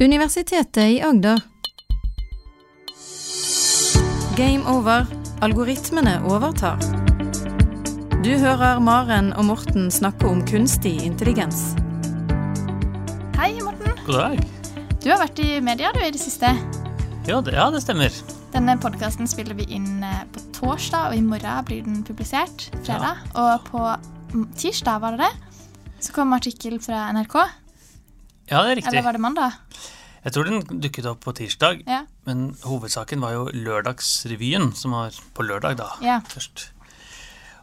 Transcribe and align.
Universitetet 0.00 0.90
i 0.90 1.02
Agder. 1.02 1.40
Game 4.36 4.66
over. 4.66 5.06
Algoritmene 5.40 6.16
overtar. 6.26 6.82
Du 8.24 8.32
hører 8.34 8.80
Maren 8.82 9.30
og 9.38 9.46
Morten 9.52 9.86
snakke 9.94 10.26
om 10.26 10.42
kunstig 10.50 10.96
intelligens. 11.06 11.76
Hei, 13.38 13.52
Morten. 13.62 13.94
God 14.08 14.18
dag. 14.18 14.44
Du 14.98 15.10
har 15.12 15.22
vært 15.22 15.38
i 15.38 15.60
media 15.62 15.94
du 15.94 16.02
i 16.02 16.10
det 16.10 16.18
siste. 16.18 16.50
Ja, 17.30 17.38
det, 17.38 17.54
ja, 17.54 17.70
det 17.70 17.86
stemmer. 17.86 18.10
Denne 18.50 18.74
podkasten 18.82 19.30
spiller 19.30 19.54
vi 19.54 19.70
inn 19.78 20.02
eh, 20.02 20.24
på 20.34 20.42
torsdag, 20.58 21.12
og 21.12 21.20
i 21.20 21.22
morgen 21.22 21.70
blir 21.70 21.86
den 21.86 22.02
publisert. 22.02 22.66
Fredag. 22.82 23.22
Og 23.38 23.70
på 23.70 24.44
tirsdag, 24.58 25.04
var 25.06 25.14
det 25.14 25.28
det, 25.28 25.60
så 26.02 26.18
kom 26.18 26.34
artikkel 26.34 26.82
fra 26.82 27.12
NRK. 27.14 27.44
Ja, 28.50 28.62
det 28.62 28.70
er 28.72 28.76
riktig. 28.80 28.92
Eller 28.92 29.02
var 29.06 29.12
det 29.16 29.20
mandag? 29.24 29.52
Jeg 30.24 30.32
tror 30.32 30.44
den 30.48 30.80
dukket 30.80 31.06
opp 31.06 31.20
på 31.24 31.34
tirsdag, 31.36 31.82
Ja. 31.86 32.02
men 32.24 32.54
hovedsaken 32.64 33.20
var 33.20 33.32
jo 33.32 33.48
Lørdagsrevyen, 33.52 34.74
som 34.74 34.92
var 34.92 35.10
på 35.34 35.44
lørdag 35.44 35.76
da, 35.76 35.90
Ja. 36.00 36.20
først. 36.20 36.70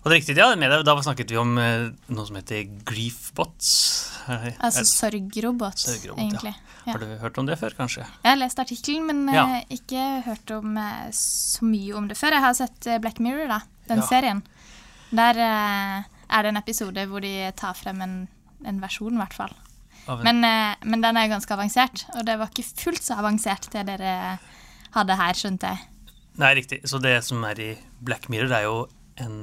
Og 0.04 0.10
det 0.10 0.12
er 0.12 0.20
riktig, 0.22 0.38
ja, 0.38 0.56
med 0.56 0.70
det, 0.72 0.84
da 0.86 0.96
snakket 1.02 1.30
vi 1.30 1.38
om 1.38 1.58
eh, 1.62 1.90
noe 2.10 2.26
som 2.26 2.36
heter 2.36 2.64
griefbots. 2.86 4.10
Er- 4.28 4.56
Altså 4.60 4.84
sorgrobot, 4.86 5.78
Sorgrobot, 5.78 6.20
egentlig. 6.20 6.56
Ja. 6.88 6.92
Har 6.94 7.00
du 7.00 7.06
hørt 7.22 7.38
om 7.38 7.46
det 7.46 7.60
før, 7.60 7.70
kanskje? 7.78 8.06
Jeg 8.24 8.32
har 8.32 8.38
lest 8.38 8.58
artikkelen, 8.60 9.06
men 9.06 9.30
eh, 9.30 9.64
ikke 9.70 10.24
hørt 10.26 10.50
om 10.58 10.78
eh, 10.78 11.10
så 11.12 11.62
mye 11.66 11.94
om 11.96 12.08
det 12.08 12.18
før. 12.18 12.32
Jeg 12.32 12.42
har 12.42 12.54
sett 12.54 12.88
eh, 12.88 12.98
Black 13.00 13.20
Mirror, 13.20 13.48
da, 13.48 13.60
den 13.88 14.02
serien. 14.02 14.42
Der 15.14 15.38
eh, 15.38 16.04
er 16.30 16.42
det 16.44 16.50
en 16.50 16.58
episode 16.58 17.06
hvor 17.08 17.22
de 17.22 17.52
tar 17.56 17.74
frem 17.78 18.02
en, 18.02 18.28
en 18.66 18.80
versjon, 18.82 19.14
i 19.14 19.18
hvert 19.22 19.34
fall. 19.38 19.54
Men, 20.08 20.44
eh, 20.44 20.76
men 20.84 21.04
den 21.04 21.18
er 21.20 21.30
ganske 21.32 21.54
avansert, 21.54 22.06
og 22.16 22.26
det 22.28 22.38
var 22.40 22.50
ikke 22.52 22.66
fullt 22.84 23.04
så 23.06 23.20
avansert 23.22 23.70
det 23.74 23.86
dere 23.90 24.16
hadde 24.96 25.18
her, 25.20 25.38
skjønte 25.38 25.72
jeg. 25.72 25.86
Nei, 26.42 26.54
riktig. 26.58 26.82
Så 26.88 27.00
det 27.04 27.18
som 27.28 27.44
er 27.48 27.60
i 27.62 27.70
Black 28.02 28.30
Mirror, 28.32 28.56
er 28.56 28.66
jo 28.66 28.78
en 29.22 29.38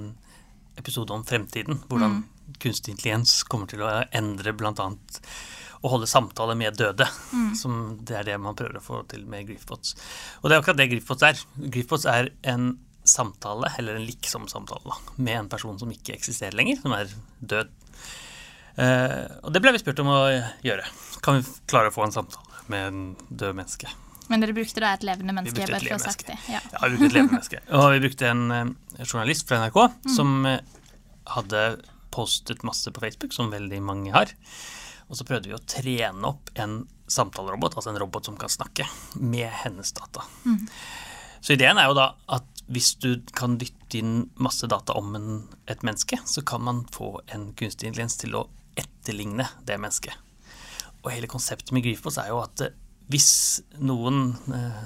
episode 0.81 1.15
om 1.15 1.25
fremtiden. 1.27 1.83
Hvordan 1.89 2.23
kunstig 2.63 2.95
intelligens 2.95 3.43
kommer 3.49 3.69
til 3.71 3.85
å 3.85 3.93
endre 4.17 4.55
annet 4.57 5.23
å 5.79 5.93
holde 5.93 6.09
samtale 6.11 6.57
med 6.59 6.79
døde. 6.79 7.07
Som 7.59 7.99
det 8.03 8.17
er 8.19 8.27
det 8.27 8.39
man 8.43 8.57
prøver 8.59 8.81
å 8.81 8.85
få 8.85 9.03
til 9.11 9.25
med 9.31 9.47
Griffbots. 9.51 9.95
Og 10.43 10.49
det 10.49 10.57
er 10.57 10.63
akkurat 10.63 10.81
det 10.81 10.89
Griffbots 10.91 11.27
er. 11.27 11.43
Griffbots 11.59 12.07
er 12.11 12.33
en 12.51 12.73
samtale, 13.09 13.71
eller 13.81 13.97
en 13.97 14.05
liksom-samtale, 14.05 14.97
med 15.17 15.37
en 15.39 15.49
person 15.49 15.79
som 15.81 15.93
ikke 15.93 16.17
eksisterer 16.17 16.57
lenger, 16.59 16.81
som 16.83 16.93
er 16.97 17.13
død. 17.41 17.71
Eh, 18.79 19.23
og 19.43 19.55
det 19.55 19.63
ble 19.63 19.73
vi 19.75 19.81
spurt 19.83 20.03
om 20.05 20.11
å 20.13 20.21
gjøre. 20.63 20.85
Kan 21.25 21.41
vi 21.41 21.57
klare 21.71 21.91
å 21.91 21.95
få 21.95 22.05
en 22.07 22.15
samtale 22.15 22.67
med 22.71 22.91
en 22.91 23.01
død 23.29 23.57
menneske? 23.59 23.91
Men 24.29 24.43
dere 24.45 24.55
brukte 24.55 24.83
da 24.85 24.93
et 24.95 25.07
levende 25.09 25.35
menneske? 25.35 25.57
Vi 25.57 25.65
brukte 25.65 25.79
et 25.81 25.87
levende 25.89 26.05
menneske. 26.05 26.37
Ja. 26.53 26.61
Ja, 26.61 26.83
vi 26.85 26.99
brukte 26.99 27.09
et 27.09 27.17
levende 27.17 27.39
menneske. 27.39 27.63
Og 27.79 27.87
vi 27.95 28.03
brukte 28.05 28.29
en 28.29 28.45
eh, 28.55 28.75
journalist 29.05 29.49
fra 29.49 29.63
NRK 29.65 29.79
som 30.15 30.37
eh, 30.47 30.61
hadde 31.35 31.65
postet 32.15 32.63
masse 32.67 32.93
på 32.93 33.03
Facebook, 33.03 33.35
som 33.35 33.51
veldig 33.53 33.81
mange 33.85 34.13
har. 34.15 34.31
Og 35.09 35.17
så 35.17 35.25
prøvde 35.27 35.51
vi 35.51 35.57
å 35.57 35.65
trene 35.65 36.29
opp 36.29 36.53
en 36.61 36.83
samtalerobot, 37.09 37.79
altså 37.79 37.93
en 37.95 38.01
robot 38.01 38.29
som 38.29 38.37
kan 38.39 38.53
snakke, 38.53 38.85
med 39.17 39.49
hennes 39.63 39.95
data. 39.97 40.27
Så 41.41 41.55
ideen 41.55 41.81
er 41.81 41.89
jo 41.89 41.97
da 41.97 42.11
at 42.37 42.63
hvis 42.69 42.93
du 43.01 43.23
kan 43.33 43.57
dytte 43.61 44.01
inn 44.01 44.27
masse 44.37 44.69
data 44.69 44.93
om 44.99 45.15
en, 45.17 45.29
et 45.71 45.85
menneske, 45.87 46.19
så 46.29 46.45
kan 46.45 46.65
man 46.67 46.83
få 46.93 47.15
en 47.33 47.49
kunstig 47.57 47.89
intelligens 47.89 48.19
til 48.21 48.37
å 48.37 48.45
etterligne 48.79 49.47
det 49.67 49.79
mennesket. 49.81 50.15
Og 51.05 51.13
hele 51.15 51.31
konseptet 51.31 51.73
med 51.75 51.85
Griefbots 51.87 52.19
er 52.21 52.31
jo 52.33 52.43
at 52.43 52.65
eh, 52.67 52.77
hvis 53.09 53.31
noen 53.81 54.35
eh, 54.53 54.81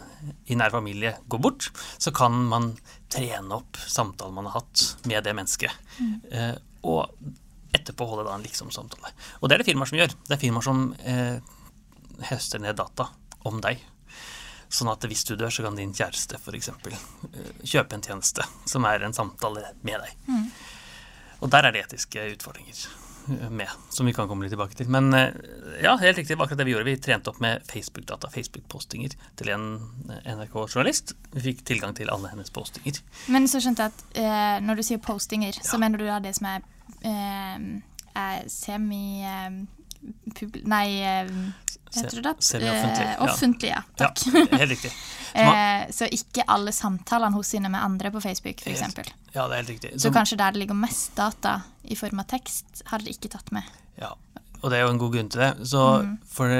i 0.53 0.59
nær 0.59 0.71
familie 0.75 1.17
går 1.31 1.41
bort, 1.43 1.71
så 1.99 2.13
kan 2.15 2.37
man 2.51 2.73
trene 3.11 3.59
opp 3.59 3.81
samtalen 3.81 4.37
man 4.37 4.47
har 4.51 4.61
hatt 4.61 5.07
med 5.11 5.25
det 5.27 5.35
mennesket. 5.37 5.75
Mm. 5.99 6.61
og 6.89 7.11
etterpå 7.73 8.07
holde 8.07 8.27
da 8.27 8.37
en 8.37 8.45
liksom-samtale. 8.45 9.13
Og 9.41 9.49
det 9.49 9.57
er 9.57 9.63
det 9.63 9.69
firmaer 9.71 9.89
som 9.89 9.99
gjør. 9.99 10.15
Det 10.29 10.37
er 10.37 10.41
firmaer 10.41 10.67
som 10.67 10.85
eh, 11.09 11.39
høster 12.29 12.63
ned 12.63 12.77
data 12.79 13.09
om 13.49 13.61
deg. 13.65 13.81
Sånn 14.73 14.91
at 14.93 15.05
hvis 15.09 15.25
du 15.29 15.35
dør, 15.37 15.53
så 15.53 15.65
kan 15.67 15.77
din 15.77 15.93
kjæreste 15.97 16.39
f.eks. 16.41 16.71
kjøpe 17.69 17.97
en 17.97 18.05
tjeneste 18.05 18.47
som 18.69 18.87
er 18.89 19.05
en 19.05 19.17
samtale 19.17 19.75
med 19.85 20.01
deg. 20.05 20.29
Og 21.43 21.51
der 21.53 21.69
er 21.69 21.75
det 21.75 21.87
etiske 21.87 22.29
utfordringer 22.37 22.85
eh, 22.85 23.02
med, 23.27 23.69
som 23.91 24.07
vi 24.07 24.13
kan 24.13 24.29
komme 24.29 24.47
litt 24.47 24.53
tilbake 24.55 24.77
til. 24.79 24.89
Men 24.93 25.13
eh, 25.17 25.35
ja, 25.83 25.95
helt 26.01 26.19
riktig, 26.19 26.37
akkurat 26.39 26.59
det 26.59 26.67
vi 26.69 26.75
gjorde. 26.75 26.89
Vi 26.89 26.97
trente 27.03 27.31
opp 27.31 27.41
med 27.43 27.63
Facebook-data, 27.69 28.31
Facebook-postinger, 28.33 29.17
til 29.39 29.53
en 29.55 29.69
eh, 30.11 30.33
NRK-journalist. 30.37 31.15
Vi 31.35 31.45
fikk 31.51 31.65
tilgang 31.69 31.97
til 31.99 32.13
alle 32.13 32.33
hennes 32.33 32.53
postinger. 32.55 33.03
Men 33.33 33.49
så 33.51 33.63
skjønte 33.63 33.87
jeg 33.87 33.95
at 33.95 34.19
eh, 34.23 34.59
når 34.65 34.81
du 34.81 34.87
sier 34.87 35.03
postinger, 35.03 35.59
så 35.63 35.81
mener 35.83 36.03
du 36.03 36.09
da 36.09 36.19
det 36.23 36.35
som 36.39 36.51
er, 36.55 36.67
eh, 37.01 37.71
er 38.27 38.51
semi... 38.53 39.07
Eh, 39.27 39.63
nei, 40.65 40.87
eh, 41.03 41.31
heter 41.95 42.23
det 42.23 42.23
det? 42.23 42.63
Eh, 42.63 43.03
ja. 43.03 43.17
offentlig, 43.27 43.71
ja. 43.71 43.83
Ja, 43.99 44.09
helt 44.59 44.71
riktig. 44.77 44.93
Så, 45.33 45.39
Eh, 45.41 45.87
så 45.97 46.05
ikke 46.13 46.45
alle 46.53 46.73
samtalene 46.77 47.33
hos 47.39 47.49
sine 47.55 47.71
med 47.73 47.81
andre 47.81 48.11
på 48.13 48.21
Facebook, 48.21 48.59
f.eks. 48.61 48.83
Ja, 49.33 49.47
det 49.49 49.55
er 49.55 49.63
helt 49.63 49.71
riktig. 49.71 49.93
Så 50.03 50.11
kanskje 50.13 50.37
der 50.37 50.53
det 50.53 50.61
ligger 50.61 50.77
mest 50.77 51.15
data 51.17 51.55
i 51.89 51.97
form 51.97 52.21
av 52.21 52.27
tekst, 52.29 52.83
har 52.91 53.01
dere 53.01 53.15
ikke 53.15 53.31
tatt 53.33 53.49
med. 53.57 53.65
Ja, 53.97 54.11
og 54.61 54.67
det 54.69 54.77
er 54.77 54.83
jo 54.85 54.91
en 54.93 54.99
god 55.01 55.15
grunn 55.15 55.31
til 55.33 55.41
det. 55.41 55.55
Så 55.73 56.03
Mm. 56.03 56.19
for 56.29 56.53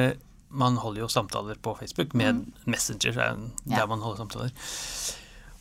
man 0.49 0.77
holder 0.81 1.03
jo 1.03 1.09
samtaler 1.09 1.55
på 1.61 1.75
Facebook 1.79 2.15
med 2.15 2.47
Messenger, 2.65 3.11
er 3.13 3.37
der 3.67 3.77
Ja. 3.77 3.85
man 3.87 4.01
holder 4.01 4.25
samtaler. 4.25 4.51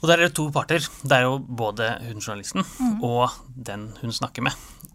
Og 0.01 0.07
der 0.07 0.13
er 0.13 0.27
det 0.29 0.33
to 0.35 0.49
parter. 0.49 0.79
Det 1.03 1.11
er 1.11 1.21
jo 1.27 1.37
både 1.37 1.97
hun 2.07 2.19
journalisten 2.23 2.63
Mm. 2.79 3.03
og 3.03 3.29
den 3.65 3.91
hun 4.01 4.11
snakker 4.11 4.41
med. 4.41 4.51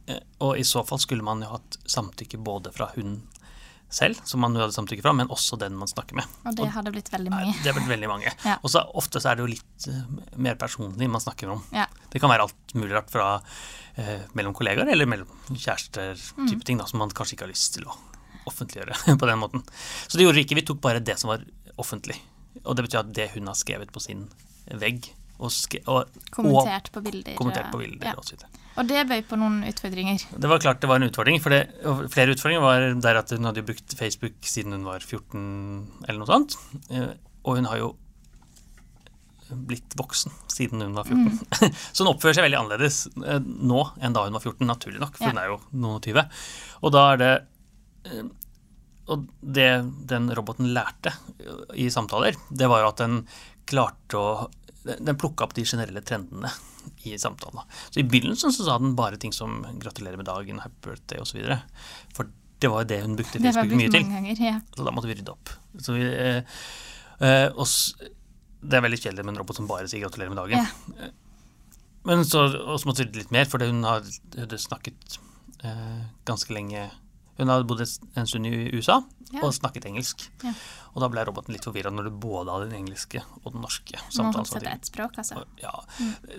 Eh, 0.07 0.21
Og 0.41 0.59
i 0.59 0.63
så 0.65 0.85
fall 0.87 0.99
skulle 1.03 1.23
man 1.27 1.41
jo 1.43 1.49
hatt 1.57 1.79
samtykke 1.87 2.39
både 2.39 2.73
fra 2.73 2.91
hun 2.97 3.23
selv, 3.89 4.19
som 4.27 4.41
man 4.43 4.55
hadde 4.59 4.75
samtykke 4.75 5.03
fra, 5.05 5.13
men 5.15 5.29
også 5.31 5.57
den 5.59 5.77
man 5.79 5.87
snakker 5.89 6.17
med. 6.19 6.27
Og 6.45 6.57
det 6.59 6.67
hadde 6.75 6.91
blitt 6.93 7.09
veldig 7.13 7.31
mange. 7.31 7.53
Det 7.63 7.71
har 7.71 7.77
blitt 7.79 7.89
veldig 7.93 8.09
mange. 8.11 8.33
Ja. 8.49 8.57
Og 8.63 8.71
så 8.71 8.83
ofte 8.99 9.21
så 9.23 9.31
er 9.31 9.37
det 9.39 9.45
jo 9.47 9.51
litt 9.55 9.87
eh, 9.89 10.01
mer 10.43 10.55
personlig 10.59 11.09
man 11.11 11.23
snakker 11.23 11.53
om. 11.55 11.63
Ja. 11.73 11.87
Det 12.11 12.21
kan 12.23 12.31
være 12.33 12.49
alt 12.49 12.75
mulig 12.75 12.93
rart 12.97 13.11
fra 13.15 13.29
eh, 13.97 14.25
mellom 14.35 14.55
kollegaer 14.59 14.91
eller 14.93 15.07
mellom 15.07 15.31
kjærester, 15.55 16.19
Mm. 16.37 16.49
type 16.51 16.65
ting 16.67 16.79
da, 16.83 16.87
som 16.91 16.99
man 16.99 17.11
kanskje 17.15 17.37
ikke 17.39 17.47
har 17.47 17.55
lyst 17.55 17.75
til 17.79 17.87
å 17.87 17.95
offentliggjøre 18.47 19.17
på 19.23 19.27
den 19.31 19.39
måten. 19.43 19.63
Så 20.09 20.19
det 20.19 20.27
gjorde 20.27 20.39
vi 20.41 20.45
ikke. 20.47 20.59
Vi 20.61 20.67
tok 20.67 20.81
bare 20.85 21.01
det 21.03 21.19
som 21.23 21.31
var 21.31 21.47
offentlig. 21.79 22.19
Og 22.65 22.75
det 22.77 22.87
betyr 22.87 23.01
at 23.05 23.15
det 23.15 23.31
hun 23.37 23.47
har 23.51 23.55
skrevet 23.59 23.91
på 23.95 24.03
sin 24.03 24.27
vegg, 24.67 25.07
og, 25.39 25.53
og, 25.87 26.09
Kommentert 26.33 26.91
på 26.95 27.03
bilder. 27.05 27.35
kommentert 27.39 27.71
på 27.71 27.79
bilder 27.83 28.07
Ja. 28.11 28.15
og 28.19 28.25
så 28.25 28.35
videre. 28.35 28.49
Og 28.77 28.89
det 28.91 29.07
bøy 29.09 29.23
på 29.25 29.39
noen 29.41 29.63
utfordringer. 29.71 30.25
Det 30.37 30.49
var 30.51 30.61
klart 30.61 30.81
det 30.83 30.89
var 30.91 31.01
en 31.01 31.09
utfordring, 31.09 31.39
for 31.41 31.55
det, 31.55 31.63
flere 32.13 32.35
utfordringer 32.35 32.61
var 32.65 32.87
der 33.01 33.21
at 33.23 33.31
hun 33.33 33.47
hadde 33.49 33.63
jo 33.63 33.69
brukt 33.71 33.95
Facebook 33.97 34.37
siden 34.45 34.75
hun 34.77 34.85
var 34.85 35.01
14 35.01 36.05
eller 36.09 36.19
noe 36.21 36.29
sånt. 36.29 36.59
Eh, 36.91 37.15
Og 37.47 37.57
hun 37.61 37.69
har 37.71 37.79
jo 37.79 37.93
blitt 39.47 39.95
voksen 39.95 40.33
siden 40.51 40.81
hun 40.83 40.97
var 40.99 41.07
14. 41.07 41.71
Så 41.95 42.03
hun 42.03 42.11
oppfører 42.13 42.35
seg 42.35 42.47
veldig 42.49 42.59
annerledes 42.59 42.97
eh, 43.23 43.39
nå 43.47 43.85
enn 44.03 44.17
da 44.17 44.25
hun 44.27 44.35
var 44.35 44.43
14, 44.43 44.67
naturlig 44.67 45.01
nok, 45.05 45.15
for 45.17 45.29
Ja. 45.29 45.31
hun 45.33 45.39
er 45.43 45.53
jo 45.53 45.61
noen 45.73 46.01
og 46.01 46.03
tyve. 46.03 46.27
Og 46.83 46.93
da 46.97 47.05
er 47.13 47.23
det 47.23 47.31
eh, 48.11 48.27
Og 49.07 49.29
det 49.41 49.69
den 50.11 50.27
roboten 50.35 50.73
lærte 50.75 51.13
i 51.79 51.87
samtaler, 51.95 52.35
det 52.51 52.67
var 52.69 52.83
jo 52.83 52.89
at 52.91 53.03
den 53.05 53.21
klarte 53.71 54.19
å 54.19 54.51
Den 54.87 55.17
plukka 55.19 55.47
opp 55.47 55.55
de 55.55 55.63
generelle 55.67 56.03
trendene 56.07 56.51
i 57.05 57.17
samtalen. 57.19 57.63
Så 57.91 58.01
i 58.01 58.07
begynnelsen 58.07 58.55
så 58.55 58.67
sa 58.67 58.79
den 58.79 58.97
bare 58.99 59.19
ting 59.21 59.33
som 59.33 59.63
'gratulerer 59.81 60.17
med 60.17 60.27
dagen', 60.27 60.61
'happy 60.61 60.89
birthday' 60.89 61.21
osv. 61.21 61.43
For 62.15 62.29
det 62.61 62.71
var 62.71 62.85
jo 62.85 62.89
det 62.89 63.01
hun 63.03 63.17
brukte 63.17 63.39
Facebook 63.39 63.77
mye 63.77 63.91
til. 63.91 64.05
ganger. 64.05 64.37
Ja. 64.41 64.61
Så 64.77 64.85
da 64.85 64.91
måtte 64.91 65.09
vi 65.09 65.15
rydde 65.15 65.33
opp. 65.33 65.51
Så 65.79 65.93
vi, 65.93 66.03
eh, 66.05 66.43
eh, 67.21 67.67
det 68.63 68.75
er 68.75 68.81
veldig 68.81 68.99
kjedelig 68.99 69.25
med 69.25 69.35
en 69.35 69.39
robot 69.39 69.57
som 69.57 69.69
bare 69.69 69.89
sier 69.89 70.01
'gratulerer 70.01 70.35
med 70.35 70.39
dagen'. 70.39 70.67
Ja. 70.97 71.11
Men 72.05 72.25
så, 72.25 72.47
måtte 72.87 73.03
vi 73.03 73.09
rydde 73.09 73.19
litt 73.19 73.31
mer, 73.31 73.45
for 73.45 73.59
hun 73.59 73.83
hadde 73.83 74.59
snakket 74.59 75.19
eh, 75.65 76.03
ganske 76.25 76.53
lenge 76.55 76.91
Hun 77.39 77.49
hadde 77.53 77.67
bodd 77.69 77.83
en 77.83 78.27
stund 78.27 78.47
i 78.49 78.71
USA 78.77 79.03
Ja. 79.33 79.41
og 79.43 79.53
snakket 79.53 79.85
engelsk. 79.91 80.23
Ja. 80.45 80.53
Og 80.95 81.03
da 81.03 81.09
ble 81.13 81.25
roboten 81.27 81.53
litt 81.53 81.65
forvirra 81.67 81.91
når 81.93 82.05
du 82.09 82.11
både 82.23 82.53
hadde 82.55 82.71
den 82.71 82.85
engelske 82.87 83.21
og 83.45 83.53
den 83.53 83.61
norske. 83.65 83.99
Må 83.99 84.15
samtalen 84.15 84.47
til 84.47 84.55
samtidig. 84.61 84.73
ett 84.75 84.87
språk, 84.93 85.19
altså. 85.19 85.43
Og, 85.43 85.47
Ja, 85.61 85.75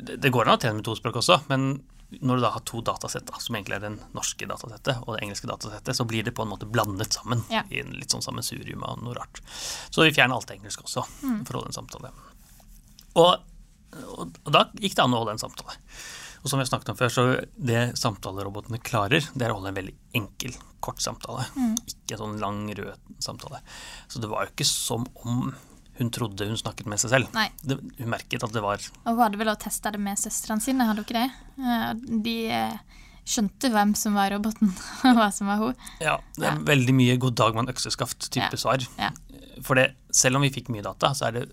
det, 0.01 0.19
det 0.23 0.31
går 0.33 0.47
an 0.47 0.55
å 0.57 0.61
trene 0.61 0.75
med 0.79 0.85
to 0.87 0.95
språk 0.95 1.19
også, 1.21 1.41
men 1.49 1.83
når 2.23 2.37
du 2.39 2.41
da 2.45 2.49
har 2.55 2.61
to 2.63 2.79
datasett, 2.81 3.25
da, 3.27 3.35
som 3.43 3.55
egentlig 3.59 3.75
er 3.75 3.83
den 3.83 3.97
norske 4.15 4.47
datasettet 4.47 5.01
og 5.03 5.17
det 5.17 5.23
engelske 5.25 5.49
datasettet, 5.49 5.93
så 5.97 6.05
blir 6.07 6.23
det 6.23 6.31
på 6.33 6.45
en 6.45 6.49
måte 6.53 6.65
blandet 6.71 7.11
sammen 7.13 7.43
Ja. 7.51 7.63
i 7.69 7.81
en 7.81 7.91
litt 7.99 8.09
sånn 8.15 8.23
sammensurium 8.23 8.81
av 8.87 9.01
noe 9.03 9.13
rart. 9.13 9.41
Så 9.91 10.05
vi 10.07 10.13
fjerner 10.15 10.35
alt 10.39 10.49
engelsk 10.55 10.81
også 10.87 11.03
for 11.03 11.51
å 11.53 11.59
holde 11.59 11.67
en 11.75 11.77
samtale. 11.83 12.13
Og, 13.17 13.35
og, 14.15 14.39
og 14.45 14.51
da 14.55 14.63
gikk 14.79 14.95
det 14.95 15.03
an 15.03 15.13
å 15.13 15.19
holde 15.25 15.35
en 15.35 15.43
samtale. 15.43 15.75
Og 16.43 16.49
som 16.49 16.59
vi 16.59 16.63
har 16.65 16.69
snakket 16.69 16.89
om 16.93 16.97
før, 16.99 17.09
så 17.13 17.23
det 17.57 17.97
samtalerobotene 17.99 18.79
klarer, 18.83 19.25
det 19.33 19.45
er 19.47 19.51
å 19.53 19.57
holde 19.59 19.71
en 19.73 19.79
veldig 19.79 19.95
enkel, 20.19 20.53
kort 20.83 21.01
samtale. 21.03 21.45
Ikke 21.87 22.15
en 22.17 22.21
sånn 22.23 22.37
lang, 22.39 22.61
rød 22.77 22.93
samtale. 23.23 23.59
Så 24.07 24.21
det 24.23 24.29
var 24.31 24.45
jo 24.45 24.53
ikke 24.53 24.67
som 24.69 25.07
om 25.25 25.49
hun 25.97 26.11
trodde 26.13 26.45
hun 26.45 26.57
snakket 26.59 26.85
med 26.85 26.99
seg 27.01 27.09
selv. 27.09 27.33
Det, 27.65 27.79
hun 27.97 28.09
merket 28.13 28.43
at 28.45 28.53
det 28.53 28.61
var 28.61 28.77
Og 28.77 29.15
hun 29.15 29.23
hadde 29.23 29.39
vel 29.41 29.49
også 29.49 29.63
testa 29.65 29.91
det 29.95 29.99
med 30.05 30.19
søstrene 30.21 30.61
sine, 30.61 30.85
hadde 30.85 31.01
hun 31.01 31.07
ikke 31.07 31.17
det? 31.17 31.29
Eh, 31.57 32.19
De 32.27 32.35
eh, 32.53 32.77
skjønte 33.27 33.71
hvem 33.73 33.95
som 33.97 34.13
var 34.15 34.29
roboten, 34.35 34.69
og 35.09 35.17
hva 35.17 35.31
som 35.33 35.49
var 35.49 35.57
hun. 35.63 35.73
Ja, 35.99 36.19
det 36.37 36.45
er 36.45 36.53
Ja. 36.53 36.65
veldig 36.69 36.93
mye 36.95 37.17
'god 37.17 37.35
dag, 37.35 37.55
mann, 37.57 37.67
økseskaft'-type 37.73 38.53
Ja. 38.53 38.61
svar. 38.61 38.85
Ja. 38.99 39.09
For 39.63 39.73
det, 39.73 39.95
selv 40.13 40.35
om 40.37 40.43
vi 40.45 40.51
fikk 40.53 40.69
mye 40.69 40.83
data, 40.85 41.09
så 41.17 41.27
er 41.27 41.31
det 41.31 41.51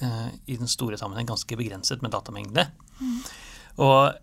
eh, 0.00 0.30
i 0.48 0.56
den 0.56 0.66
store 0.66 0.96
sammenheng 0.96 1.26
ganske 1.28 1.54
begrenset 1.56 2.00
med 2.02 2.10
datamengde. 2.10 2.66
Og, 3.82 4.14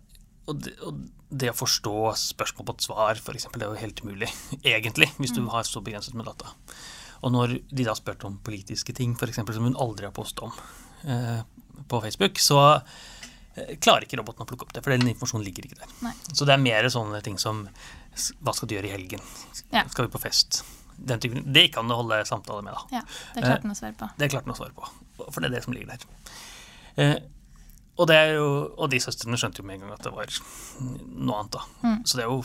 og, 0.48 0.54
det, 0.64 0.74
og 0.84 1.02
det 1.32 1.52
å 1.52 1.56
forstå 1.56 1.94
spørsmål 2.18 2.68
på 2.68 2.76
et 2.76 2.86
svar, 2.86 3.20
f.eks., 3.20 3.48
det 3.54 3.64
er 3.66 3.70
jo 3.70 3.80
helt 3.80 4.02
umulig, 4.04 4.28
egentlig, 4.74 5.10
hvis 5.18 5.34
du 5.36 5.42
har 5.52 5.66
så 5.68 5.82
begrenset 5.84 6.16
med 6.18 6.28
data. 6.28 6.52
Og 7.22 7.34
når 7.34 7.58
de 7.70 7.86
da 7.86 7.94
spurte 7.96 8.26
om 8.28 8.38
politiske 8.44 8.94
ting, 8.96 9.14
f.eks., 9.16 9.42
som 9.42 9.68
hun 9.68 9.78
aldri 9.80 10.08
har 10.08 10.14
postet 10.16 10.44
om 10.48 10.54
eh, 11.06 11.42
på 11.88 12.00
Facebook, 12.02 12.40
så 12.42 12.58
eh, 12.74 13.76
klarer 13.78 14.08
ikke 14.08 14.18
roboten 14.20 14.44
å 14.44 14.48
plukke 14.50 14.66
opp 14.66 14.74
det, 14.74 14.82
for 14.84 14.94
den 14.94 15.06
informasjonen 15.06 15.46
ligger 15.46 15.68
ikke 15.68 15.80
der. 15.84 15.96
Nei. 16.02 16.14
Så 16.32 16.48
det 16.48 16.56
er 16.56 16.64
mer 16.64 16.88
sånne 16.92 17.22
ting 17.24 17.38
som 17.40 17.66
hva 18.42 18.52
skal 18.56 18.68
du 18.68 18.76
gjøre 18.76 18.90
i 18.90 18.96
helgen? 18.96 19.22
Ja. 19.70 19.86
Skal 19.88 20.08
vi 20.08 20.12
på 20.12 20.20
fest? 20.20 20.64
Den 21.02 21.22
typen, 21.22 21.46
det 21.54 21.68
kan 21.74 21.88
du 21.88 21.94
holde 21.96 22.20
samtale 22.28 22.64
med, 22.66 22.74
da. 22.76 22.98
Ja, 22.98 23.04
det 23.34 23.46
klarte 23.46 23.64
han 23.64 23.72
å 23.72 23.78
svare 23.78 23.94
på. 23.98 24.10
Det 24.18 24.28
klarte 24.34 24.50
han 24.50 24.54
å 24.54 24.58
svare 24.58 24.74
på, 24.76 24.90
for 25.22 25.38
det 25.40 25.48
er 25.48 25.56
det 25.56 25.62
som 25.64 25.74
ligger 25.74 25.94
der. 25.94 27.22
Og, 28.02 28.08
det 28.10 28.16
er 28.18 28.32
jo, 28.34 28.46
og 28.74 28.90
de 28.90 28.98
søstrene 29.02 29.38
skjønte 29.38 29.62
jo 29.62 29.66
med 29.68 29.78
en 29.78 29.84
gang 29.84 29.94
at 29.94 30.06
det 30.06 30.10
var 30.14 30.32
noe 31.06 31.38
annet. 31.38 31.54
da. 31.54 31.62
Mm. 31.84 32.00
Så 32.02 32.18
det 32.18 32.24
er 32.24 32.32
jo 32.32 32.40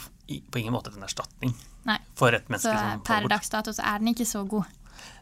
på 0.53 0.61
ingen 0.61 0.75
måte 0.75 0.91
en 0.93 1.07
erstatning 1.07 1.55
Nei. 1.87 1.97
for 2.19 2.35
et 2.35 2.45
Så 2.45 2.53
menneske 2.53 2.75
som 2.77 3.03
per 3.07 3.29
dags 3.31 3.49
dato 3.53 3.73
så 3.73 3.85
er 3.89 4.03
den 4.03 4.11
ikke 4.11 4.27
så 4.27 4.43
god 4.45 4.67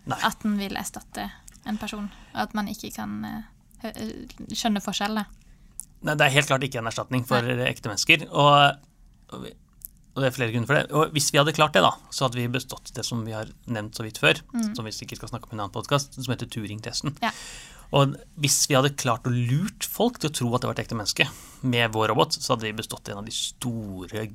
Nei. 0.09 0.19
at 0.19 0.41
den 0.43 0.57
vil 0.59 0.75
erstatte 0.79 1.29
en 1.65 1.79
person. 1.81 2.09
Og 2.33 2.41
at 2.43 2.55
man 2.57 2.67
ikke 2.69 2.91
kan 2.97 3.19
uh, 3.23 3.93
skjønne 4.51 4.83
forskjellene. 4.83 5.25
Nei, 6.05 6.15
det 6.19 6.25
er 6.25 6.35
helt 6.35 6.49
klart 6.49 6.65
ikke 6.67 6.81
en 6.81 6.89
erstatning 6.91 7.23
for 7.25 7.47
ekte 7.65 7.89
mennesker. 7.89 8.27
Og, 8.29 8.81
og, 9.31 9.45
vi, 9.45 9.53
og 10.13 10.19
det 10.21 10.27
er 10.27 10.35
flere 10.35 10.53
grunner 10.53 10.69
for 10.69 10.77
det. 10.77 10.83
Og 10.91 11.15
hvis 11.15 11.31
vi 11.33 11.39
hadde 11.41 11.55
klart 11.55 11.77
det, 11.77 11.85
da, 11.85 11.93
så 12.13 12.27
hadde 12.27 12.41
vi 12.41 12.49
bestått 12.51 12.91
det 12.97 13.05
som 13.07 13.23
vi 13.25 13.33
har 13.33 13.49
nevnt 13.71 13.97
så 13.97 14.05
vidt 14.05 14.19
før, 14.21 14.41
som 14.75 14.85
vi 14.85 14.93
sikkert 14.93 15.23
skal 15.23 15.31
snakke 15.33 15.49
om 15.49 15.55
i 15.55 15.57
en 15.57 15.63
annen 15.65 15.73
podkast, 15.73 16.19
som 16.19 16.35
heter 16.35 16.51
Turing-testen. 16.51 17.15
Ja. 17.25 17.31
Og 17.93 18.15
hvis 18.41 18.57
vi 18.69 18.75
hadde 18.75 18.95
klart 18.97 19.27
å 19.29 19.33
lurt 19.33 19.85
folk 19.85 20.17
til 20.19 20.29
å 20.31 20.33
tro 20.33 20.47
at 20.55 20.61
det 20.63 20.67
var 20.69 20.75
et 20.77 20.83
ekte 20.85 20.97
menneske 20.97 21.27
med 21.65 21.91
vår 21.93 22.09
robot, 22.11 22.33
så 22.33 22.53
hadde 22.53 22.65
vi 22.67 22.73
bestått 22.77 23.07
en 23.09 23.19
av 23.21 23.25
de 23.27 23.31
store 23.35 24.25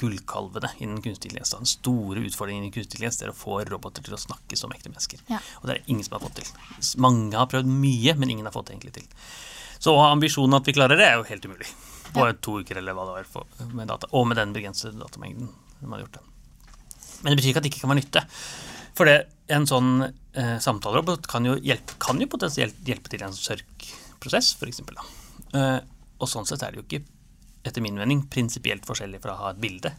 gullkalvene 0.00 0.70
innen 0.78 1.02
kunstig 1.02 1.30
intelligens. 1.30 1.52
Den 1.56 1.68
store 1.68 2.22
utfordringen 2.26 2.64
innen 2.64 2.74
kunstig 2.74 2.94
intelligens 2.98 3.20
er 3.22 3.32
å 3.32 3.36
få 3.36 3.60
roboter 3.68 4.04
til 4.06 4.14
å 4.16 4.20
snakke 4.20 4.56
som 4.58 4.72
ekte 4.74 4.92
mennesker. 4.92 5.22
Ja. 5.30 5.40
Og 5.60 5.68
det 5.68 5.74
er 5.74 5.82
det 5.82 5.92
ingen 5.92 6.06
som 6.06 6.16
har 6.18 6.24
fått 6.24 6.40
til. 6.40 6.50
Mange 7.02 7.36
har 7.36 7.50
prøvd 7.50 7.70
mye, 7.70 8.14
men 8.18 8.30
ingen 8.36 8.48
har 8.48 8.54
fått 8.56 8.70
det 8.70 8.76
egentlig 8.78 8.96
til. 9.00 9.08
Så 9.80 9.94
å 9.96 10.00
ha 10.02 10.10
ambisjonen 10.14 10.58
at 10.58 10.66
vi 10.68 10.76
klarer 10.76 10.98
det, 11.00 11.06
er 11.08 11.18
jo 11.20 11.28
helt 11.28 11.46
umulig. 11.48 11.68
På 12.14 12.26
Ja. 12.26 12.32
to 12.32 12.58
uker 12.60 12.76
eller 12.80 12.92
hva 12.92 13.06
det 13.06 13.26
var 13.32 13.68
med 13.72 13.88
data. 13.88 14.06
Og 14.12 14.26
med 14.26 14.36
den 14.36 14.52
begrensede 14.52 14.98
datamengden 14.98 15.48
de 15.80 15.86
har 15.90 16.00
gjort 16.02 16.18
det. 16.18 16.24
Men 17.22 17.30
det 17.32 17.38
betyr 17.40 17.52
ikke 17.52 17.56
at 17.58 17.62
det 17.64 17.72
ikke 17.72 17.80
kan 17.84 17.90
være 17.94 18.02
nytte. 18.02 18.24
For 18.98 19.04
det, 19.06 19.28
en 19.50 19.66
sånn 19.68 19.92
eh, 20.06 20.58
samtalerobot 20.62 21.26
kan 21.30 21.46
jo, 21.48 21.56
hjelpe, 21.64 21.96
kan 22.02 22.20
jo 22.22 22.28
potensielt 22.30 22.78
hjelpe 22.86 23.12
til 23.12 23.22
i 23.22 23.26
en 23.26 23.36
sørgprosess, 23.36 24.54
f.eks. 24.58 24.82
Eh, 25.58 25.78
og 26.20 26.30
sånn 26.30 26.48
sett 26.48 26.62
er 26.64 26.74
det 26.74 26.82
jo 26.82 26.86
ikke, 26.86 27.02
etter 27.66 27.84
min 27.84 27.98
mening, 27.98 28.24
prinsipielt 28.32 28.86
forskjellig 28.88 29.20
fra 29.24 29.34
å 29.34 29.42
ha 29.44 29.52
et 29.54 29.60
bilde 29.62 29.92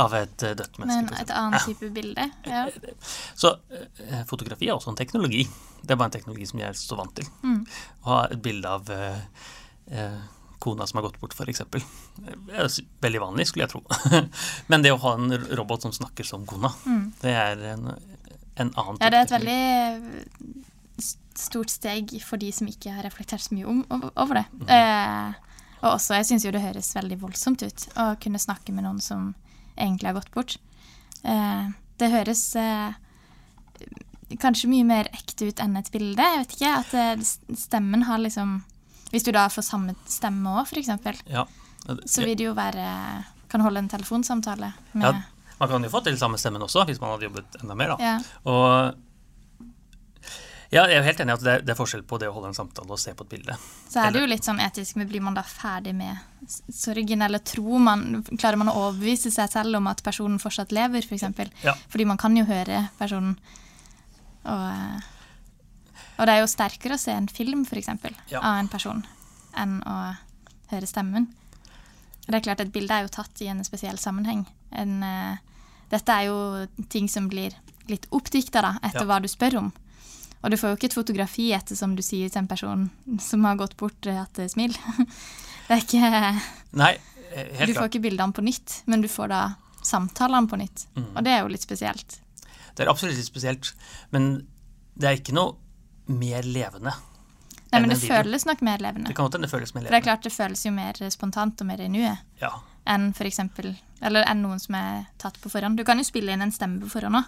av 0.00 0.14
et 0.18 0.42
eh, 0.42 0.54
dødt 0.58 0.78
menneske. 0.82 1.10
Men 1.10 1.22
et 1.22 1.32
annet 1.34 1.66
type 1.68 1.90
bilde. 1.94 2.28
Ja. 2.48 2.66
Så 3.40 3.56
eh, 3.70 4.22
fotografi 4.30 4.68
er 4.68 4.76
også 4.76 4.92
en 4.94 4.98
teknologi. 4.98 5.44
Det 5.82 5.94
er 5.94 6.00
bare 6.00 6.10
en 6.10 6.16
teknologi 6.16 6.48
som 6.50 6.62
jeg 6.62 6.70
er 6.72 6.78
så 6.78 6.96
vant 6.98 7.12
til. 7.14 7.28
Å 7.44 8.08
ha 8.08 8.22
et 8.32 8.40
bilde 8.42 8.70
av 8.70 8.90
eh, 8.94 9.20
eh, 9.92 10.22
kona 10.64 10.86
som 10.88 10.98
har 10.98 11.06
gått 11.10 11.20
bort, 11.20 11.34
f.eks. 11.36 11.60
veldig 13.04 13.20
vanlig, 13.20 13.46
skulle 13.50 13.66
jeg 13.66 13.74
tro. 13.74 13.82
Men 14.72 14.84
det 14.84 14.94
å 14.94 15.00
ha 15.02 15.14
en 15.18 15.34
robot 15.58 15.84
som 15.84 15.92
snakker 15.92 16.24
som 16.24 16.46
kona, 16.48 16.70
det 17.20 17.34
er 17.36 17.64
en, 17.74 17.90
en 18.56 18.70
annen 18.78 19.00
ja, 19.00 19.10
det 19.10 19.18
er 19.18 19.24
et 19.24 19.34
veldig 19.34 21.04
stort 21.34 21.70
steg 21.72 22.12
for 22.22 22.38
de 22.38 22.50
som 22.54 22.68
ikke 22.70 22.92
har 22.94 23.02
reflektert 23.06 23.42
så 23.42 23.54
mye 23.56 23.66
om, 23.66 23.80
over 24.14 24.38
det. 24.38 24.44
Eh, 24.70 25.32
og 25.82 25.96
også, 25.96 26.14
jeg 26.20 26.28
syns 26.30 26.44
jo 26.46 26.52
det 26.54 26.62
høres 26.62 26.92
veldig 26.96 27.18
voldsomt 27.20 27.64
ut 27.66 27.86
å 28.00 28.12
kunne 28.22 28.38
snakke 28.40 28.72
med 28.72 28.86
noen 28.86 29.00
som 29.02 29.32
egentlig 29.74 30.08
har 30.12 30.16
gått 30.20 30.30
bort. 30.36 30.54
Eh, 31.26 31.66
det 32.00 32.12
høres 32.14 32.44
eh, 32.56 32.94
kanskje 34.40 34.70
mye 34.70 34.86
mer 34.86 35.10
ekte 35.14 35.50
ut 35.50 35.60
enn 35.62 35.76
et 35.78 35.90
bilde. 35.94 36.22
Jeg 36.22 36.44
vet 36.44 36.54
ikke, 36.56 36.72
at 36.80 36.94
eh, 36.94 37.58
stemmen 37.66 38.06
har 38.08 38.22
liksom 38.22 38.60
Hvis 39.14 39.22
du 39.26 39.30
da 39.34 39.44
får 39.52 39.62
samme 39.62 39.92
stemme 40.10 40.54
òg, 40.58 40.66
f.eks., 40.70 41.20
Ja. 41.30 41.44
så 42.06 42.24
vil 42.24 42.34
det 42.38 42.46
jo 42.48 42.54
være 42.56 42.86
Kan 43.52 43.60
holde 43.62 43.78
en 43.84 43.88
telefonsamtale 43.92 44.72
med 44.94 45.04
ja, 45.06 45.20
man 45.60 45.68
kan 45.70 45.84
jo 45.86 45.90
få 45.92 46.00
til 46.04 46.18
samme 46.18 46.38
stemmen 46.40 46.62
også, 46.66 46.84
hvis 46.88 47.00
man 47.02 47.14
hadde 47.14 47.28
jobbet 47.28 47.58
enda 47.62 47.74
mer. 47.78 47.94
Da. 47.94 48.12
Ja. 48.12 48.14
Og 48.50 49.00
ja, 50.74 50.88
jeg 50.90 50.96
er 50.98 51.04
helt 51.06 51.20
enig 51.22 51.30
i 51.30 51.36
at 51.36 51.42
det 51.44 51.52
er, 51.52 51.60
det 51.62 51.70
er 51.74 51.78
forskjell 51.78 52.02
på 52.08 52.16
det 52.18 52.26
å 52.26 52.32
holde 52.34 52.48
en 52.50 52.56
samtale 52.56 52.90
og 52.90 52.98
se 52.98 53.12
på 53.14 53.22
et 53.26 53.30
bilde. 53.36 53.54
Så 53.92 54.00
er 54.02 54.10
det 54.14 54.22
jo 54.24 54.30
litt 54.30 54.46
sånn 54.46 54.58
etisk, 54.64 54.96
men 54.98 55.06
blir 55.10 55.22
man 55.22 55.36
da 55.36 55.44
ferdig 55.46 55.92
med 55.94 56.18
sorgen, 56.74 57.22
eller 57.22 57.38
tror 57.46 57.78
man 57.84 58.24
Klarer 58.32 58.58
man 58.58 58.72
å 58.72 58.74
overbevise 58.88 59.30
seg 59.30 59.52
selv 59.52 59.78
om 59.78 59.86
at 59.92 60.02
personen 60.02 60.40
fortsatt 60.42 60.74
lever, 60.74 61.04
f.eks.? 61.04 61.08
For 61.12 61.18
eksempel? 61.20 61.52
Ja. 61.62 61.76
Fordi 61.92 62.08
man 62.10 62.18
kan 62.18 62.34
jo 62.36 62.42
høre 62.48 62.88
personen. 62.98 63.36
Og, 64.50 65.06
og 66.18 66.26
det 66.26 66.34
er 66.34 66.42
jo 66.42 66.50
sterkere 66.50 66.98
å 66.98 67.00
se 67.04 67.14
en 67.14 67.30
film, 67.30 67.62
f.eks., 67.68 67.92
Ja. 68.32 68.42
av 68.42 68.58
en 68.58 68.72
person, 68.72 69.04
enn 69.56 69.78
å 69.86 69.98
høre 70.74 70.90
stemmen. 70.90 71.30
Det 72.26 72.34
er 72.38 72.44
klart, 72.46 72.60
et 72.64 72.72
bilde 72.72 72.94
er 72.94 73.04
jo 73.04 73.12
tatt 73.12 73.40
i 73.44 73.48
en 73.52 73.62
spesiell 73.66 73.98
sammenheng. 74.00 74.46
En, 74.72 75.02
uh, 75.04 75.36
dette 75.92 76.12
er 76.12 76.28
jo 76.30 76.66
ting 76.88 77.08
som 77.12 77.28
blir 77.28 77.52
litt 77.90 78.06
oppdikta 78.10 78.62
etter 78.82 79.02
Ja. 79.02 79.08
hva 79.10 79.20
du 79.20 79.28
spør 79.28 79.58
om. 79.60 79.72
Og 80.44 80.50
du 80.52 80.56
får 80.60 80.70
jo 80.72 80.76
ikke 80.76 80.88
et 80.90 80.96
fotografi 80.96 81.50
etter 81.56 81.76
som 81.76 81.94
du 81.96 82.02
sier 82.04 82.28
til 82.28 82.42
en 82.42 82.48
person 82.48 82.90
som 83.20 83.44
har 83.44 83.56
gått 83.56 83.76
bort, 83.80 84.06
eh, 84.06 84.22
at 84.22 84.32
det 84.36 84.44
er 84.44 84.48
smil. 84.52 84.74
Det 85.64 85.72
er 85.72 85.80
ikke, 85.80 86.08
Nei, 86.76 86.90
helt 87.32 87.52
helt 87.56 87.68
du 87.70 87.72
får 87.72 87.78
klart. 87.78 87.94
ikke 87.94 88.02
bildene 88.04 88.34
på 88.36 88.42
nytt, 88.44 88.82
men 88.84 89.00
du 89.00 89.08
får 89.08 89.30
da 89.32 89.38
samtalene 89.82 90.48
på 90.50 90.58
nytt. 90.60 90.82
Mm. 90.96 91.06
Og 91.16 91.24
det 91.24 91.32
er 91.32 91.38
jo 91.40 91.48
litt 91.48 91.64
spesielt. 91.64 92.18
Det 92.76 92.84
er 92.84 92.90
absolutt 92.92 93.16
litt 93.16 93.24
spesielt, 93.30 93.70
men 94.12 94.46
det 94.94 95.08
er 95.08 95.16
ikke 95.16 95.32
noe 95.32 95.56
mer 96.12 96.42
levende. 96.44 96.92
Nei, 97.74 97.80
men 97.84 97.90
det 97.92 97.98
føles 98.02 98.46
nok 98.48 98.62
mer 98.66 98.78
levende. 98.84 99.08
Det 99.10 99.16
kan 99.18 99.26
godt 99.26 99.36
hende 99.38 99.48
det 99.48 99.52
føles 99.54 99.74
mer 99.74 99.82
levende. 99.82 99.90
For 99.90 99.96
det 99.96 100.02
er 100.02 100.06
klart 100.08 100.22
det 100.28 100.32
føles 100.32 100.64
jo 100.66 100.72
mer 100.74 101.00
spontant 101.10 101.60
og 101.64 101.66
mer 101.68 101.80
i 101.84 101.88
nuet 101.92 102.18
Ja, 102.40 102.52
enn 102.94 103.10
for 103.16 103.24
eksempel, 103.28 103.74
eller 104.04 104.24
enn 104.30 104.42
noen 104.44 104.60
som 104.60 104.74
er 104.78 105.06
tatt 105.18 105.38
på 105.40 105.50
forhånd. 105.52 105.76
Du 105.80 105.84
kan 105.84 105.98
jo 105.98 106.04
spille 106.04 106.32
inn 106.32 106.42
en 106.44 106.52
stemme 106.54 106.80
på 106.84 106.90
forhånd 106.92 107.16
òg. 107.20 107.24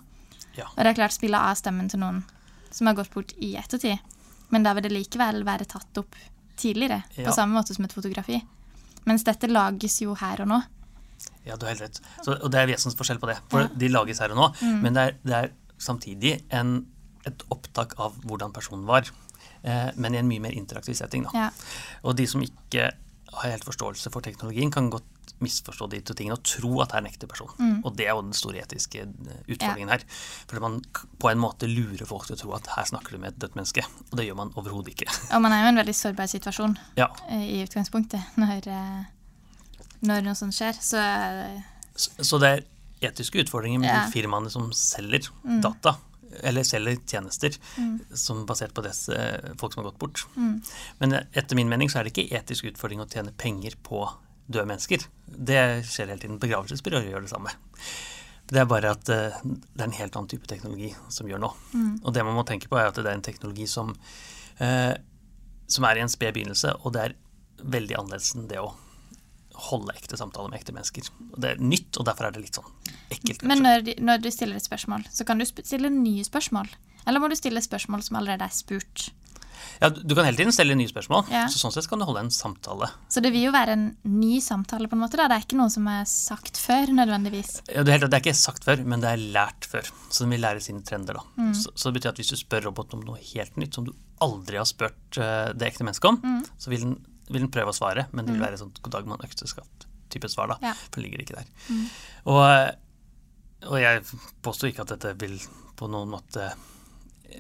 ja. 0.57 0.67
Og 0.73 0.79
det 0.83 0.91
er 0.93 0.99
klart 1.03 1.13
spille 1.17 1.39
av 1.39 1.57
stemmen 1.57 1.89
til 1.93 2.01
noen 2.01 2.23
som 2.71 2.87
har 2.91 2.95
gått 2.99 3.13
bort 3.15 3.33
i 3.39 3.55
ettertid. 3.57 3.99
Men 4.51 4.63
da 4.63 4.73
vil 4.75 4.83
det 4.87 4.93
likevel 4.93 5.43
være 5.45 5.65
tatt 5.67 5.99
opp 5.99 6.15
tidligere, 6.57 7.03
Ja. 7.17 7.27
på 7.29 7.35
samme 7.35 7.55
måte 7.59 7.75
som 7.75 7.85
et 7.85 7.93
fotografi. 7.93 8.43
Mens 9.07 9.25
dette 9.25 9.49
lages 9.49 10.01
jo 10.01 10.15
her 10.15 10.41
og 10.43 10.49
nå. 10.49 10.63
Ja, 11.47 11.57
du 11.57 11.65
har 11.67 11.75
helt 11.75 11.81
rett. 11.83 12.01
Så, 12.25 12.35
og 12.43 12.51
det 12.51 12.61
er 12.61 12.67
vesensforskjell 12.67 13.19
på 13.19 13.27
det. 13.31 13.37
For. 13.49 13.65
Mm. 13.69 13.79
de 13.79 13.89
lages 13.89 14.19
her 14.19 14.31
og 14.35 14.37
nå, 14.37 14.47
men 14.83 14.93
det 14.95 15.03
er, 15.03 15.13
det 15.25 15.35
er 15.35 15.51
samtidig 15.79 16.43
en, 16.51 16.87
et 17.25 17.43
opptak 17.51 17.95
av 17.99 18.15
hvordan 18.27 18.53
personen 18.53 18.85
var. 18.87 19.09
Eh, 19.63 19.91
men 19.97 20.15
i 20.15 20.19
en 20.19 20.29
mye 20.29 20.41
mer 20.41 20.57
interaktiv 20.57 20.95
setting. 20.99 21.27
Ja. 21.35 21.51
Og 22.05 22.17
de 22.17 22.27
som 22.27 22.43
ikke 22.45 22.91
har 23.37 23.51
helt 23.53 23.65
forståelse 23.67 24.11
for 24.13 24.25
teknologien, 24.25 24.71
kan 24.73 24.91
godt 24.91 25.05
misforstå 25.45 25.89
de 25.93 25.99
to 26.01 26.15
tingene 26.17 26.37
og 26.39 26.45
tro 26.49 26.71
at 26.81 26.93
det 26.93 26.97
er 26.97 27.03
en 27.03 27.09
ekte 27.11 27.29
person. 27.29 27.51
Mm. 27.59 27.81
Og 27.85 27.97
det 27.99 28.07
er 28.07 28.15
jo 28.15 28.23
den 28.25 28.37
store 28.37 28.63
etiske 28.63 29.03
utfordringen 29.03 29.51
utfordringen 29.53 29.91
her. 29.93 30.05
Fordi 30.49 30.63
man 30.65 30.79
på 31.21 31.29
en 31.31 31.43
måte 31.43 31.69
lurer 31.69 32.07
folk 32.09 32.25
til 32.29 32.39
å 32.39 32.41
tro 32.41 32.55
at 32.57 32.71
her 32.77 32.89
snakker 32.89 33.17
du 33.17 33.21
med 33.21 33.35
et 33.35 33.43
dødt 33.43 33.59
menneske. 33.59 33.85
Og 34.11 34.17
det 34.17 34.27
gjør 34.29 34.39
man 34.41 34.55
overhodet 34.57 34.95
ikke. 34.95 35.11
Og 35.37 35.43
man 35.45 35.53
er 35.53 35.61
jo 35.65 35.69
i 35.69 35.75
en 35.75 35.83
veldig 35.83 35.97
sårbar 35.99 36.31
situasjon 36.33 36.79
Ja, 36.97 37.11
eh, 37.29 37.45
i 37.59 37.61
utgangspunktet 37.67 38.39
når, 38.41 38.71
eh, 38.73 39.85
når 40.09 40.25
noe 40.25 40.39
sånt 40.39 40.57
skjer. 40.57 40.81
Så 40.81 41.03
eh, 41.03 41.61
Så 41.97 42.17
så 42.25 42.41
det 42.41 42.53
er 42.55 42.67
etiske 43.11 43.43
utfordringer 43.45 43.83
med 43.83 43.91
Ja. 43.91 44.07
Mm. 44.07 44.13
firmaene 44.13 44.51
som 44.51 44.71
selger 44.73 45.29
data, 45.61 45.99
eller 46.43 46.67
selger 46.67 46.99
tjenester 47.07 47.57
som 48.15 48.45
basert 48.49 48.75
på 48.75 48.85
dess, 48.85 49.09
eh, 49.09 49.53
folk 49.61 49.75
som 49.75 49.85
har 49.85 49.91
gått 49.91 50.01
bort. 50.03 50.27
Mm. 50.37 50.61
Men 50.99 51.19
etter 51.33 51.57
min 51.57 51.71
mening 51.71 51.91
så 51.93 52.01
er 52.01 52.07
det 52.07 52.15
ikke 52.15 52.41
etisk 52.41 52.71
utfordring 52.73 53.03
å 53.03 53.09
tjene 53.11 53.35
penger 53.37 53.79
på 53.87 54.05
døde 54.47 54.67
mennesker. 54.69 55.07
Det 55.27 55.63
skjer 55.87 56.13
hele 56.13 56.23
tiden. 56.23 56.39
Begravelsesbyråer 56.43 57.11
gjør 57.11 57.27
det 57.27 57.33
samme. 57.33 57.55
Det 58.47 58.63
er 58.63 58.71
bare 58.71 58.95
at 58.95 59.11
eh, 59.11 59.43
det 59.43 59.83
er 59.83 59.89
en 59.89 59.99
helt 59.99 60.17
annen 60.17 60.31
type 60.31 60.47
teknologi 60.51 60.93
som 61.11 61.29
gjør 61.29 61.43
nå. 61.43 61.53
Mm. 61.75 61.93
Og 62.05 62.15
det 62.15 62.25
man 62.27 62.37
må 62.39 62.47
tenke 62.47 62.71
på 62.71 62.79
er 62.79 62.91
at 62.91 62.99
det 62.99 63.09
er 63.09 63.19
en 63.19 63.27
teknologi 63.27 63.67
som, 63.71 63.95
eh, 64.63 64.95
som 65.67 65.87
er 65.89 65.99
i 65.99 66.05
en 66.05 66.13
sped 66.13 66.37
begynnelse, 66.37 66.77
og 66.85 66.95
det 66.95 67.03
er 67.03 67.17
veldig 67.67 67.99
annerledes 67.99 68.35
enn 68.37 68.51
det 68.51 68.61
å 68.63 68.75
holde 69.69 69.95
ekte 69.97 70.17
samtaler 70.21 70.51
med 70.53 70.61
ekte 70.61 70.75
mennesker. 70.77 71.09
Det 71.41 71.51
er 71.55 71.63
nytt, 71.63 71.97
og 71.99 72.07
derfor 72.09 72.29
er 72.29 72.35
det 72.37 72.43
litt 72.45 72.59
sånn 72.59 72.73
ekkelt. 73.15 73.43
Men 73.49 73.63
når, 73.65 73.95
når 74.05 74.23
du 74.25 74.31
stiller 74.35 74.57
et 74.61 74.67
spørsmål, 74.67 75.07
så 75.13 75.25
kan 75.29 75.39
du 75.41 75.45
stille 75.49 75.91
nye 75.93 76.25
spørsmål? 76.27 76.69
Eller 77.07 77.23
må 77.23 77.29
du 77.31 77.37
stille 77.39 77.63
spørsmål 77.63 78.03
som 78.03 78.17
allerede 78.21 78.45
er 78.49 78.53
spurt? 78.55 79.11
Ja, 79.81 79.89
du 79.91 80.15
kan 80.15 80.25
hele 80.25 80.37
tiden 80.39 80.53
stille 80.53 80.75
nye 80.77 80.89
spørsmål, 80.89 81.27
Ja. 81.33 81.47
så 81.53 81.59
sånn 81.61 81.73
sett 81.73 81.89
kan 81.89 81.99
du 82.01 82.05
holde 82.09 82.21
en 82.25 82.31
samtale. 82.33 82.89
Så 83.13 83.21
det 83.25 83.33
vil 83.33 83.47
jo 83.49 83.53
være 83.53 83.73
en 83.77 83.97
ny 84.05 84.39
samtale, 84.41 84.89
på 84.89 84.97
en 84.97 85.03
måte. 85.03 85.17
da. 85.17 85.29
Det 85.29 85.37
er 85.37 85.45
ikke 85.47 85.59
noe 85.59 85.73
som 85.73 85.87
er 85.89 86.05
sagt 86.05 86.57
før, 86.61 86.93
nødvendigvis. 86.97 87.63
Ja, 87.73 87.81
er 87.81 87.99
det 88.05 88.13
er 88.15 88.21
ikke 88.21 88.35
sagt 88.37 88.65
før, 88.65 88.85
men 88.85 89.01
det 89.01 89.11
er 89.11 89.17
lært 89.33 89.65
før. 89.69 89.89
Så 90.11 90.25
den 90.25 90.31
vil 90.31 90.41
lære 90.45 90.61
sine 90.65 90.83
trender. 90.83 91.15
da. 91.15 91.25
Mm. 91.37 91.53
Så, 91.55 91.73
så 91.75 91.91
det 91.93 92.01
betyr 92.01 92.09
at 92.13 92.17
hvis 92.21 92.33
du 92.33 92.37
spør 92.37 92.65
roboten 92.69 93.01
om 93.01 93.05
noe 93.07 93.19
helt 93.35 93.57
nytt 93.57 93.75
som 93.75 93.85
du 93.85 93.93
aldri 94.21 94.57
har 94.57 94.65
spurt 94.69 95.19
eh, 95.19 95.53
det 95.53 95.73
ekte 95.73 95.85
mennesket 95.85 96.09
om, 96.09 96.21
Mm. 96.23 96.45
så 96.59 96.69
vil 96.73 96.81
den, 96.81 96.97
vil 97.29 97.43
den 97.43 97.51
prøve 97.51 97.73
å 97.73 97.77
svare, 97.77 98.07
men 98.13 98.27
det 98.27 98.35
vil 98.37 98.43
være 98.45 98.59
sånn 98.61 98.73
god 98.83 98.93
dag, 98.93 99.07
mann, 99.11 99.23
økseskaft-type 99.27 100.29
svar. 100.31 100.49
da, 100.55 100.59
Ja. 100.63 100.75
For 100.75 101.01
den 101.01 101.07
ligger 101.11 101.25
ikke 101.25 101.37
der. 101.41 101.49
Mm. 101.71 101.87
Og, 102.27 102.43
eh, 102.47 103.67
og 103.67 103.79
jeg 103.81 104.03
påstår 104.43 104.71
ikke 104.71 104.83
at 104.87 104.93
dette 104.95 105.15
vil 105.19 105.39
på 105.77 105.89
noen 105.91 106.09
måte 106.13 106.53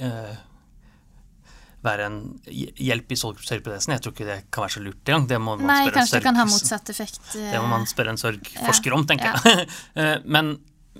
eh, 0.00 0.36
være 1.86 2.06
en 2.08 2.16
hjelp 2.50 3.12
i 3.14 3.18
sorgprosessen. 3.20 3.92
Jeg 3.94 4.02
tror 4.02 4.12
ikke 4.16 4.26
det 4.26 4.38
kan 4.50 4.64
være 4.64 4.74
så 4.74 4.82
lurt 4.82 5.04
engang. 5.06 5.26
Det 5.30 5.38
må 5.38 5.54
man 5.56 5.66
Nei, 5.68 5.76
spørre 5.84 5.92
en 5.92 5.98
kanskje 6.00 6.16
det 6.18 6.24
kan 6.24 6.40
ha 6.40 6.46
motsatt 6.50 6.90
effekt. 6.90 7.20
eh, 7.36 7.50
det 7.52 7.60
må 7.62 7.68
man 7.70 7.86
spørre 7.86 8.10
en 8.16 8.18
sorgforsker 8.18 8.90
Ja, 8.90 8.96
om, 8.98 9.06
tenker 9.06 9.30
jeg. 9.44 9.68
Eh, 10.02 10.16
men, 10.26 10.56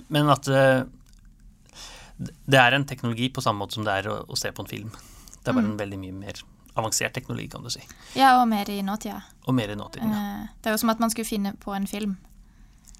men 0.09 0.29
at 0.31 0.47
eh, 0.47 0.83
det 2.47 2.57
er 2.61 2.73
en 2.77 2.85
teknologi 2.89 3.27
på 3.29 3.43
samme 3.43 3.59
måte 3.65 3.75
som 3.77 3.83
det 3.85 3.93
er 3.99 4.07
å, 4.09 4.21
å 4.31 4.37
se 4.39 4.49
på 4.55 4.63
en 4.63 4.71
film. 4.71 4.89
Det 5.43 5.51
er 5.51 5.53
bare 5.57 5.65
Mm. 5.67 5.71
en 5.73 5.77
veldig 5.83 5.99
mye 5.99 6.13
mer 6.13 6.39
avansert 6.77 7.13
teknologi, 7.13 7.47
kan 7.49 7.63
du 7.63 7.69
si. 7.73 7.81
Ja, 8.15 8.35
og 8.41 8.47
mer 8.51 8.69
i 8.69 8.81
nåtida. 8.85 9.21
Og 9.47 9.55
mer 9.55 9.69
i 9.69 9.75
nåtiden. 9.79 10.11
Ja. 10.13 10.23
Eh, 10.43 10.47
Det 10.61 10.69
er 10.71 10.77
jo 10.77 10.81
som 10.83 10.89
at 10.93 10.99
man 11.03 11.09
skulle 11.13 11.25
finne 11.29 11.53
på 11.59 11.73
en 11.75 11.87
film 11.87 12.17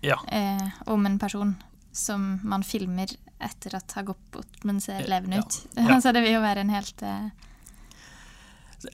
ja. 0.01 0.17
eh, 0.27 0.69
om 0.88 1.05
en 1.05 1.19
person 1.19 1.55
som 1.91 2.39
man 2.43 2.63
filmer 2.63 3.07
etter 3.41 3.75
at 3.77 3.91
har 3.98 4.03
gått 4.03 4.31
bort, 4.31 4.63
men 4.63 4.79
ser 4.81 5.05
levende 5.07 5.39
ut. 5.39 5.60
ja. 5.75 6.00
Så 6.03 6.12
det 6.13 6.22
vil 6.25 6.34
jo 6.38 6.41
være 6.41 6.62
en 6.65 6.69
helt 6.74 7.01
eh, 7.05 7.29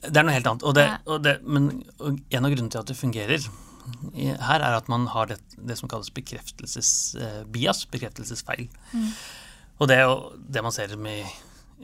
Det 0.08 0.16
er 0.16 0.24
noe 0.24 0.32
helt 0.34 0.46
annet. 0.46 0.62
Og 0.64 0.74
det, 0.74 0.84
Ja. 0.88 0.98
og 1.06 1.22
det, 1.22 1.38
men 1.44 1.84
og 1.98 2.20
en 2.30 2.44
av 2.44 2.50
grunnene 2.52 2.70
til 2.72 2.80
at 2.80 2.86
det 2.88 2.96
fungerer 2.96 3.48
her, 4.40 4.60
er 4.64 4.74
at 4.78 4.86
man 4.88 5.06
har 5.12 5.26
det, 5.28 5.38
det 5.60 5.76
som 5.76 5.88
kalles 5.92 6.08
bekreftelsesbias, 6.10 7.84
bekreftelsesfeil. 7.92 8.68
Mm. 8.92 9.10
Og 9.78 9.88
det 9.90 9.98
er 9.98 10.06
jo 10.08 10.32
det 10.48 10.62
man 10.64 10.72
ser 10.72 10.94
med, 10.96 11.24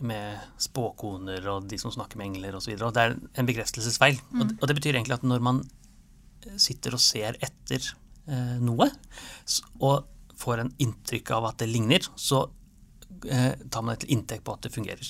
med 0.07 0.38
spåkoner 0.61 1.45
og 1.52 1.66
de 1.71 1.78
som 1.80 1.92
snakker 1.92 2.19
med 2.21 2.30
engler 2.30 2.57
osv. 2.59 2.76
Det 2.78 3.02
er 3.02 3.16
en 3.38 3.49
bekreftelsesfeil. 3.49 4.21
Det- 4.33 4.57
og 4.61 4.69
det 4.69 4.76
betyr 4.78 4.95
egentlig 4.95 5.19
at 5.19 5.26
når 5.26 5.40
man 5.45 5.62
sitter 6.57 6.95
og 6.97 7.00
ser 7.04 7.37
etter 7.45 7.85
eh, 8.28 8.57
noe, 8.62 8.88
og 9.80 10.07
får 10.40 10.62
en 10.62 10.73
inntrykk 10.80 11.30
av 11.37 11.50
at 11.50 11.59
det 11.61 11.69
ligner, 11.69 12.07
så 12.16 12.47
eh, 13.28 13.52
tar 13.69 13.83
man 13.83 13.95
det 13.95 14.07
til 14.07 14.14
inntekt 14.16 14.45
på 14.47 14.54
at 14.54 14.62
det 14.64 14.73
fungerer. 14.73 15.04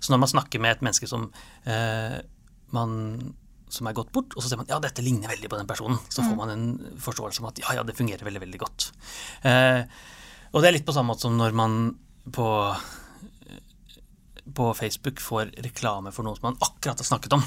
Så 0.00 0.12
når 0.12 0.22
man 0.24 0.32
snakker 0.32 0.62
med 0.62 0.76
et 0.78 0.84
menneske 0.86 1.08
som 1.10 1.28
eh, 1.68 2.20
man 2.72 3.34
som 3.70 3.86
er 3.86 3.94
gått 3.94 4.10
bort, 4.10 4.34
og 4.34 4.42
så 4.42 4.48
ser 4.50 4.58
man 4.58 4.66
ja, 4.66 4.80
dette 4.82 5.02
ligner 5.04 5.30
veldig 5.30 5.50
på 5.50 5.58
den 5.60 5.68
personen, 5.68 6.00
så 6.10 6.24
får 6.26 6.34
man 6.38 6.50
en 6.50 6.64
forståelse 6.98 7.42
om 7.42 7.50
at 7.52 7.60
ja, 7.62 7.76
ja, 7.78 7.84
det 7.86 7.94
fungerer 7.94 8.26
veldig, 8.26 8.40
veldig 8.42 8.58
godt. 8.58 8.88
Eh, 9.46 9.84
og 10.50 10.58
det 10.62 10.70
er 10.70 10.74
litt 10.74 10.86
på 10.88 10.94
samme 10.96 11.12
måte 11.12 11.28
som 11.28 11.36
når 11.38 11.54
man 11.54 11.76
på 12.34 12.46
på 14.54 14.68
Facebook 14.74 15.20
får 15.22 15.52
reklame 15.64 16.12
for 16.14 16.26
noe 16.26 16.38
som 16.38 16.48
man 16.50 16.58
akkurat 16.60 17.00
har 17.00 17.06
snakket 17.06 17.36
om, 17.36 17.44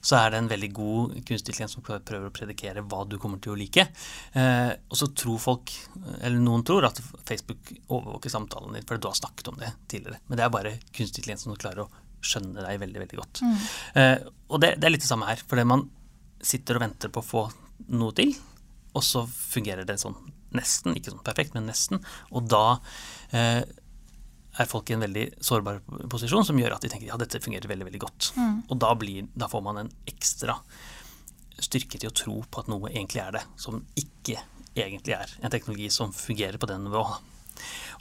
så 0.00 0.18
er 0.18 0.30
det 0.32 0.40
en 0.42 0.50
veldig 0.50 0.70
god 0.76 1.14
kunstig 1.16 1.52
intelligens 1.52 1.76
som 1.76 1.84
prøver 1.86 2.28
å 2.28 2.34
predikere 2.34 2.84
hva 2.86 3.04
du 3.08 3.18
kommer 3.22 3.40
til 3.42 3.54
å 3.54 3.58
like. 3.58 3.86
Eh, 4.32 4.72
og 4.88 4.98
så 4.98 5.08
tror 5.16 5.40
folk, 5.42 5.72
eller 6.20 6.40
noen 6.42 6.64
tror, 6.66 6.86
at 6.88 7.00
Facebook 7.28 7.72
overvåker 7.88 8.32
samtalen 8.32 8.76
din 8.76 8.86
fordi 8.88 9.04
du 9.04 9.10
har 9.10 9.18
snakket 9.18 9.52
om 9.52 9.58
det 9.60 9.72
tidligere. 9.88 10.20
Men 10.26 10.40
det 10.40 10.46
er 10.46 10.54
bare 10.54 10.76
kunstig 10.90 11.22
intelligens 11.22 11.46
som 11.46 11.56
klarer 11.56 11.84
å 11.86 11.90
skjønne 12.22 12.62
deg 12.62 12.80
veldig, 12.82 13.02
veldig 13.02 13.18
godt. 13.18 13.42
Eh, 13.98 14.18
og 14.48 14.62
det, 14.62 14.76
det 14.78 14.88
er 14.88 14.94
litt 14.94 15.04
det 15.04 15.10
samme 15.10 15.28
her. 15.28 15.42
Fordi 15.48 15.66
man 15.68 15.88
sitter 16.42 16.78
og 16.78 16.86
venter 16.86 17.12
på 17.12 17.22
å 17.22 17.26
få 17.26 17.42
noe 17.92 18.14
til, 18.16 18.34
og 18.92 19.04
så 19.06 19.24
fungerer 19.26 19.86
det 19.88 19.98
sånn 20.02 20.16
nesten, 20.56 20.96
ikke 20.96 21.14
sånn 21.14 21.24
perfekt, 21.24 21.54
men 21.56 21.68
nesten. 21.70 22.02
Og 22.30 22.48
da 22.52 22.78
eh, 23.32 23.62
er 24.60 24.68
folk 24.68 24.90
i 24.90 24.96
en 24.96 25.04
veldig 25.04 25.26
sårbar 25.40 25.80
posisjon 26.12 26.44
som 26.44 26.58
gjør 26.60 26.76
at 26.76 26.84
de 26.84 26.90
tenker 26.92 27.08
ja, 27.08 27.18
dette 27.20 27.40
fungerer 27.40 27.70
veldig 27.70 27.86
veldig 27.88 28.02
godt. 28.02 28.32
Og 28.68 28.76
da, 28.80 28.92
blir, 28.98 29.28
da 29.32 29.48
får 29.48 29.62
man 29.64 29.80
en 29.80 29.92
ekstra 30.08 30.58
styrke 31.62 32.00
til 32.00 32.10
å 32.10 32.16
tro 32.16 32.38
på 32.44 32.62
at 32.62 32.68
noe 32.72 32.90
egentlig 32.90 33.22
er 33.22 33.36
det, 33.38 33.44
som 33.60 33.80
ikke 33.98 34.40
egentlig 34.74 35.14
er 35.16 35.32
en 35.40 35.52
teknologi 35.52 35.88
som 35.92 36.12
fungerer 36.16 36.58
på 36.60 36.68
den 36.68 36.84
nivået. 36.88 37.30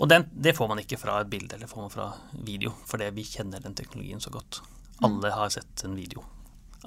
Og 0.01 0.10
den, 0.10 0.25
det 0.31 0.55
får 0.58 0.70
man 0.72 0.79
ikke 0.81 1.00
fra 1.00 1.20
et 1.22 1.31
bilde 1.31 1.55
eller 1.55 1.70
får 1.70 1.86
man 1.86 1.93
fra 1.93 2.10
video, 2.48 2.74
fordi 2.89 3.12
vi 3.15 3.27
kjenner 3.27 3.63
den 3.63 3.75
teknologien 3.77 4.24
så 4.24 4.31
godt. 4.34 4.62
Alle 5.05 5.34
har 5.34 5.51
sett 5.53 5.84
en 5.86 5.96
video 5.98 6.24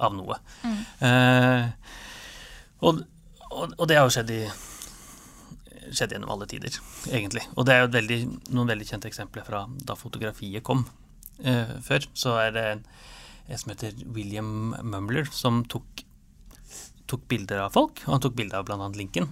av 0.01 0.15
noe. 0.15 0.37
Eh, 1.05 1.67
og, 2.83 3.03
og, 3.51 3.75
og 3.77 3.85
det 3.87 3.99
har 3.99 4.07
jo 4.07 4.15
skjedd 4.17 4.33
i 4.35 4.41
skjedd 5.91 6.15
gjennom 6.15 6.31
alle 6.33 6.47
tider, 6.49 6.77
egentlig. 7.11 7.43
Og 7.55 7.67
det 7.67 7.75
er 7.75 7.83
jo 7.83 7.93
veldig, 7.95 8.19
noen 8.55 8.71
veldig 8.71 8.87
kjente 8.89 9.09
eksempler 9.09 9.45
fra 9.47 9.65
da 9.87 9.97
fotografiet 9.99 10.65
kom 10.65 10.85
eh, 11.43 11.77
før. 11.85 12.07
Så 12.17 12.35
er 12.41 12.53
det 12.55 12.65
en, 12.71 12.83
som 13.53 13.73
heter 13.73 13.97
William 14.15 14.75
Mumler, 14.83 15.29
som 15.33 15.63
tok, 15.71 16.05
tok 17.09 17.27
bilder 17.31 17.65
av 17.65 17.75
folk. 17.77 18.03
Og 18.05 18.15
han 18.17 18.23
tok 18.25 18.37
bilde 18.37 18.57
av 18.59 18.67
bl.a. 18.67 18.89
Lincoln. 18.97 19.29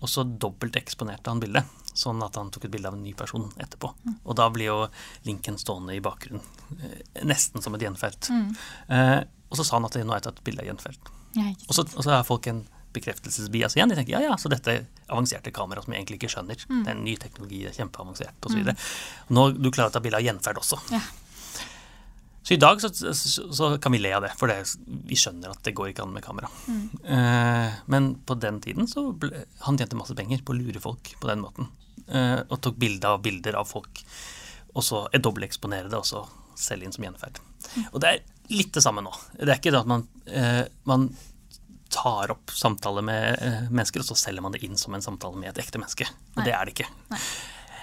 Og 0.00 0.08
så 0.08 0.24
dobbelteksponerte 0.24 1.28
han 1.28 1.42
bildet, 1.42 1.68
sånn 1.92 2.22
at 2.24 2.38
han 2.40 2.48
tok 2.52 2.66
et 2.66 2.72
bilde 2.72 2.88
av 2.88 2.96
en 2.96 3.04
ny 3.04 3.12
person 3.16 3.50
etterpå. 3.60 3.92
Og 4.24 4.36
da 4.38 4.48
blir 4.52 4.70
jo 4.70 4.78
Lincoln 5.28 5.60
stående 5.60 5.96
i 5.96 6.02
bakgrunnen, 6.04 6.44
eh, 6.78 7.24
nesten 7.28 7.60
som 7.62 7.76
et 7.76 7.84
gjenferd. 7.84 8.30
Eh, 8.88 9.18
og 9.50 9.58
så 9.58 9.66
sa 9.66 9.76
han 9.76 9.88
at 9.88 9.96
det 9.98 10.06
har 10.06 10.16
er 10.16 10.28
tatt 10.30 10.44
bilde 10.46 10.64
av 10.64 10.70
gjenferd. 10.70 11.10
Og 11.68 11.74
så, 11.74 11.84
og 11.84 12.02
så 12.02 12.14
har 12.14 12.26
folk 12.26 12.48
en 12.50 12.64
bekreftelsesbias 12.94 13.76
igjen. 13.76 13.92
De 13.92 13.98
tenker 13.98 14.16
ja, 14.16 14.22
ja, 14.24 14.36
så 14.40 14.50
dette 14.52 14.74
er 14.74 14.84
avanserte 15.10 15.52
kamera 15.54 15.82
som 15.84 15.94
jeg 15.94 16.02
egentlig 16.02 16.20
ikke 16.20 16.32
skjønner. 16.34 16.60
Det 16.60 16.84
er 16.84 16.94
en 16.96 17.06
ny 17.06 17.16
teknologi, 17.20 17.64
det 17.64 17.72
er 17.72 17.80
kjempeavansert 17.82 18.50
osv. 18.50 18.62
Mm. 18.70 18.86
Nå 19.36 19.48
du 19.56 19.70
klarer 19.70 19.92
å 19.92 19.96
ta 19.96 20.02
bilde 20.04 20.20
av 20.20 20.26
gjenferd 20.26 20.62
også. 20.62 20.80
Ja. 20.94 21.02
Så 22.42 22.54
i 22.54 22.56
dag 22.56 22.80
så, 22.80 22.88
så, 22.90 23.52
så 23.52 23.66
kan 23.78 23.92
vi 23.92 24.00
le 24.00 24.10
av 24.16 24.24
det, 24.24 24.32
for 24.40 24.50
det, 24.50 24.64
vi 25.06 25.18
skjønner 25.18 25.52
at 25.52 25.60
det 25.66 25.74
går 25.76 25.92
ikke 25.92 26.06
an 26.06 26.14
med 26.14 26.24
kamera. 26.24 26.48
Eh, 27.04 27.76
men 27.92 28.14
på 28.26 28.36
den 28.40 28.62
tiden 28.64 28.88
så 28.90 29.10
ble, 29.12 29.44
han 29.66 29.78
tjente 29.78 29.98
masse 29.98 30.16
penger 30.18 30.40
på 30.42 30.54
å 30.54 30.58
lure 30.58 30.80
folk 30.82 31.12
på 31.20 31.30
den 31.30 31.44
måten. 31.44 31.68
Eh, 32.08 32.40
og 32.48 32.58
tok 32.64 32.80
bilde 32.80 33.06
av 33.06 33.20
bilder 33.22 33.60
av 33.60 33.68
folk, 33.68 34.02
og 34.72 34.86
så 34.86 35.04
dobbelteksponere 35.12 35.92
det, 35.92 36.00
og 36.00 36.08
så 36.08 36.24
selge 36.58 36.88
inn 36.88 36.96
som 36.96 37.06
gjenferd. 37.06 37.42
Og 37.92 38.00
det 38.02 38.10
er 38.10 38.24
litt 38.50 38.72
det 38.74 38.82
samme 38.82 39.04
nå. 39.04 39.12
Det 39.36 39.46
er 39.46 39.60
ikke 39.60 39.74
det 39.74 39.84
at 39.84 39.90
man, 39.90 40.06
eh, 40.26 40.64
man 40.88 41.10
tar 42.00 42.32
opp 42.32 42.52
samtale 42.56 43.04
med 43.04 43.40
eh, 43.44 43.62
mennesker, 43.68 44.02
og 44.02 44.10
så 44.10 44.18
selger 44.18 44.44
man 44.44 44.56
det 44.56 44.62
inn 44.66 44.78
som 44.80 44.96
en 44.96 45.04
samtale 45.04 45.38
med 45.40 45.52
et 45.52 45.62
ekte 45.64 45.80
menneske. 45.80 46.08
Og 46.34 46.40
Nei. 46.40 46.46
det 46.48 46.56
er 46.56 46.68
det 46.68 46.76
ikke. 46.76 46.88
Nei. 47.12 47.20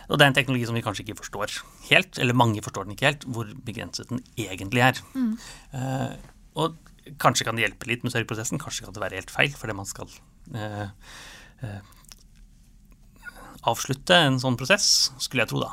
Og 0.07 0.15
det 0.15 0.24
er 0.24 0.31
en 0.31 0.38
teknologi 0.38 0.67
som 0.69 0.77
vi 0.77 0.83
kanskje 0.86 1.03
ikke 1.03 1.19
forstår 1.19 1.53
helt, 1.89 2.19
eller 2.24 2.38
mange 2.38 2.63
forstår 2.63 2.88
den 2.88 2.95
ikke 2.95 3.09
helt, 3.09 3.25
hvor 3.27 3.50
begrenset 3.67 4.12
den 4.12 4.21
egentlig 4.39 4.86
er. 4.86 5.01
Eh, 5.75 6.13
og 6.57 6.77
kanskje 7.21 7.47
kan 7.47 7.57
det 7.57 7.65
hjelpe 7.65 7.89
litt 7.89 8.05
med 8.05 8.15
sørgeprosessen, 8.15 8.62
kanskje 8.62 8.88
kan 8.88 8.95
det 8.95 9.03
være 9.03 9.19
helt 9.19 9.33
feil, 9.33 9.51
fordi 9.55 9.75
man 9.75 9.88
skal 9.88 10.09
uh, 10.55 10.88
eh, 11.63 11.91
avslutte 13.67 14.15
en 14.27 14.38
sånn 14.41 14.55
prosess, 14.59 14.88
skulle 15.24 15.43
jeg 15.43 15.51
tro 15.51 15.59
da. 15.62 15.69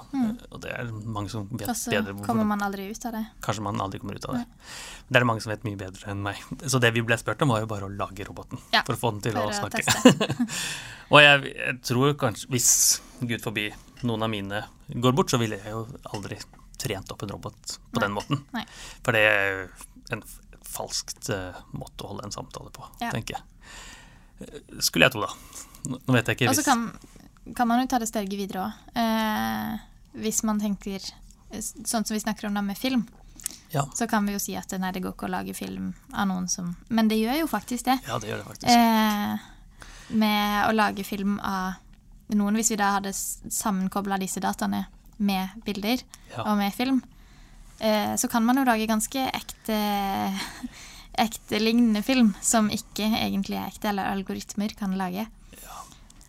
Og 0.50 0.58
det 0.64 0.72
er 0.74 0.90
mange 0.90 1.30
som 1.32 1.46
vet 1.52 1.68
Også 1.70 1.92
bedre 1.94 2.14
hvorfor 2.14 2.30
kommer 2.32 2.48
man 2.50 2.64
aldri 2.66 2.88
ut 2.90 3.06
av 3.08 3.14
det. 3.16 3.22
Kanskje 3.44 3.64
man 3.66 3.80
aldri 3.84 4.00
kommer 4.02 4.18
ut 4.18 4.26
av 4.30 4.38
det. 4.38 4.44
Det 5.08 5.18
er 5.18 5.24
det 5.24 5.28
mange 5.30 5.44
som 5.44 5.52
vet 5.52 5.66
mye 5.68 5.78
bedre 5.80 6.10
enn 6.12 6.22
meg. 6.24 6.40
Så 6.66 6.80
det 6.82 6.90
vi 6.96 7.04
ble 7.06 7.18
spurt 7.20 7.42
om, 7.44 7.52
var 7.54 7.62
jo 7.64 7.70
bare 7.70 7.88
å 7.88 7.92
lage 7.92 8.26
roboten. 8.26 8.60
Ja, 8.74 8.82
for 8.86 8.96
å 8.96 9.00
få 9.00 9.14
den 9.14 9.24
til 9.28 9.38
å 9.40 9.46
snakke. 9.54 9.84
og 11.12 11.18
jeg, 11.22 11.54
jeg 11.54 11.80
tror 11.86 12.14
kanskje, 12.20 12.50
hvis 12.54 12.70
Gud 13.20 13.42
forbi 13.44 13.68
noen 14.04 14.26
av 14.26 14.32
mine 14.32 14.64
går 14.88 15.16
bort, 15.16 15.32
så 15.32 15.40
ville 15.40 15.60
jeg 15.60 15.74
jo 15.74 15.84
aldri 16.16 16.38
trent 16.80 17.12
opp 17.14 17.22
en 17.24 17.34
robot 17.36 17.76
på 17.92 18.00
Nei. 18.00 18.06
den 18.06 18.16
måten. 18.16 18.42
Nei. 18.56 18.64
For 19.04 19.16
det 19.16 19.24
er 19.30 19.60
en 20.14 20.24
falskt 20.74 21.30
uh, 21.32 21.54
måte 21.76 22.04
å 22.04 22.12
holde 22.12 22.26
en 22.28 22.34
samtale 22.34 22.72
på, 22.74 22.86
Ja. 23.00 23.12
tenker 23.14 23.38
jeg. 23.38 23.44
Eh, 24.40 24.80
Skulle 24.82 25.06
jeg 25.06 25.14
tro, 25.14 25.24
da. 25.28 25.94
Nå 25.94 26.16
vet 26.16 26.26
jeg 26.28 26.38
ikke 26.38 26.50
hvis 26.50 26.66
kan, 26.66 26.88
kan 27.56 27.68
man 27.68 27.80
jo 27.82 27.86
ta 27.90 27.98
det 27.98 28.08
steget 28.08 28.38
videre 28.38 28.64
òg. 28.68 28.72
Eh, 28.96 29.78
hvis 30.24 30.42
man 30.46 30.60
tenker 30.60 31.00
eh, 31.50 31.60
sånn 31.60 32.04
som 32.06 32.14
vi 32.14 32.20
snakker 32.22 32.46
om 32.48 32.54
da 32.54 32.62
med 32.62 32.78
film, 32.78 33.06
Ja. 33.74 33.82
så 33.94 34.06
kan 34.08 34.24
vi 34.26 34.32
jo 34.32 34.38
si 34.38 34.54
at 34.56 34.70
nei, 34.78 34.92
det 34.92 35.02
går 35.02 35.12
ikke 35.16 35.26
å 35.26 35.30
lage 35.34 35.54
film 35.54 35.94
av 36.12 36.28
noen 36.28 36.48
som 36.48 36.76
Men 36.88 37.08
det 37.08 37.16
gjør 37.18 37.40
jo 37.40 37.46
faktisk 37.50 37.84
det. 37.84 37.98
ja, 38.06 38.18
det 38.18 38.28
gjør 38.30 38.38
det 38.38 38.46
faktisk. 38.46 38.68
Eh, 38.70 39.38
med 40.14 40.68
å 40.68 40.72
lage 40.72 41.04
film 41.04 41.40
av 41.40 41.74
noen, 42.28 42.54
hvis 42.54 42.70
vi 42.70 42.76
da 42.76 42.92
hadde 42.98 43.12
sammenkobla 43.12 44.16
disse 44.18 44.40
dataene 44.40 44.86
med 45.18 45.48
bilder 45.64 45.98
Ja. 46.36 46.42
og 46.46 46.56
med 46.58 46.72
film, 46.74 47.02
eh, 47.80 48.14
så 48.16 48.28
kan 48.30 48.44
man 48.44 48.56
jo 48.56 48.64
lage 48.64 48.86
ganske 48.86 49.30
ekte 49.34 49.76
ekte-lignende 51.18 52.02
film 52.02 52.32
som 52.42 52.68
ikke 52.70 53.06
egentlig 53.06 53.58
er 53.58 53.68
ekte, 53.70 53.88
eller 53.90 54.08
algoritmer 54.10 54.72
kan 54.78 54.96
lage. 54.98 55.26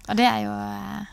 Og 0.09 0.17
det 0.19 0.25
er 0.29 0.39
jo 0.45 0.53
eh, 0.53 1.03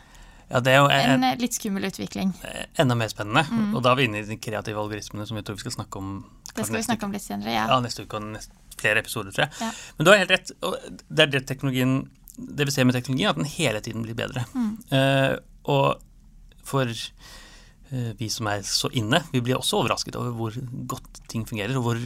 Ja, 0.53 0.59
det 0.61 0.73
er 0.73 0.81
jo 0.83 0.87
en, 0.93 1.11
en 1.15 1.27
eh, 1.31 1.37
litt 1.41 1.55
skummel 1.57 1.87
utvikling. 1.89 2.33
enda 2.77 2.97
mer 2.99 3.09
spennende. 3.09 3.45
Og 3.73 3.81
da 3.85 3.93
er 3.93 4.01
vi 4.01 4.09
inne 4.09 4.21
i 4.21 4.27
de 4.27 4.37
kreative 4.37 4.81
algoritmene 4.83 5.25
som 5.29 5.39
vi 5.39 5.43
tror 5.45 5.57
vi 5.57 5.65
skal 5.65 5.77
snakke 5.79 6.01
om 6.01 6.11
Det 6.53 6.67
skal 6.67 6.77
vi 6.77 6.83
snakke 6.89 7.07
om 7.07 7.15
litt 7.15 7.25
senere, 7.25 7.55
ja. 7.55 7.65
Ja, 7.71 7.79
neste 7.81 8.05
uke 8.05 8.19
og 8.19 8.27
neste, 8.35 8.53
flere 8.77 9.01
episoder, 9.03 9.33
tror 9.33 9.47
jeg. 9.47 9.53
Ja. 9.61 9.71
Men 9.97 10.05
du 10.05 10.11
har 10.11 10.19
helt 10.21 10.33
rett. 10.33 10.51
Og 10.65 10.77
det 11.09 11.25
er 11.27 11.31
det 11.37 11.43
teknologien 11.49 12.03
Det 12.35 12.65
vi 12.65 12.73
ser 12.73 12.85
med 12.89 12.95
teknologien, 12.97 13.29
at 13.29 13.37
den 13.37 13.49
hele 13.49 13.81
tiden 13.85 14.01
blir 14.05 14.17
bedre. 14.17 14.41
Eh, 14.89 15.35
og 15.69 16.01
for 16.65 16.89
eh, 16.89 18.11
vi 18.17 18.29
som 18.33 18.47
er 18.49 18.63
så 18.65 18.89
inne, 18.97 19.19
vi 19.31 19.41
blir 19.45 19.59
også 19.59 19.83
overrasket 19.83 20.17
over 20.17 20.31
hvor 20.37 20.55
godt 20.89 21.19
ting 21.29 21.45
fungerer, 21.49 21.75
og 21.77 21.85
hvor 21.85 21.99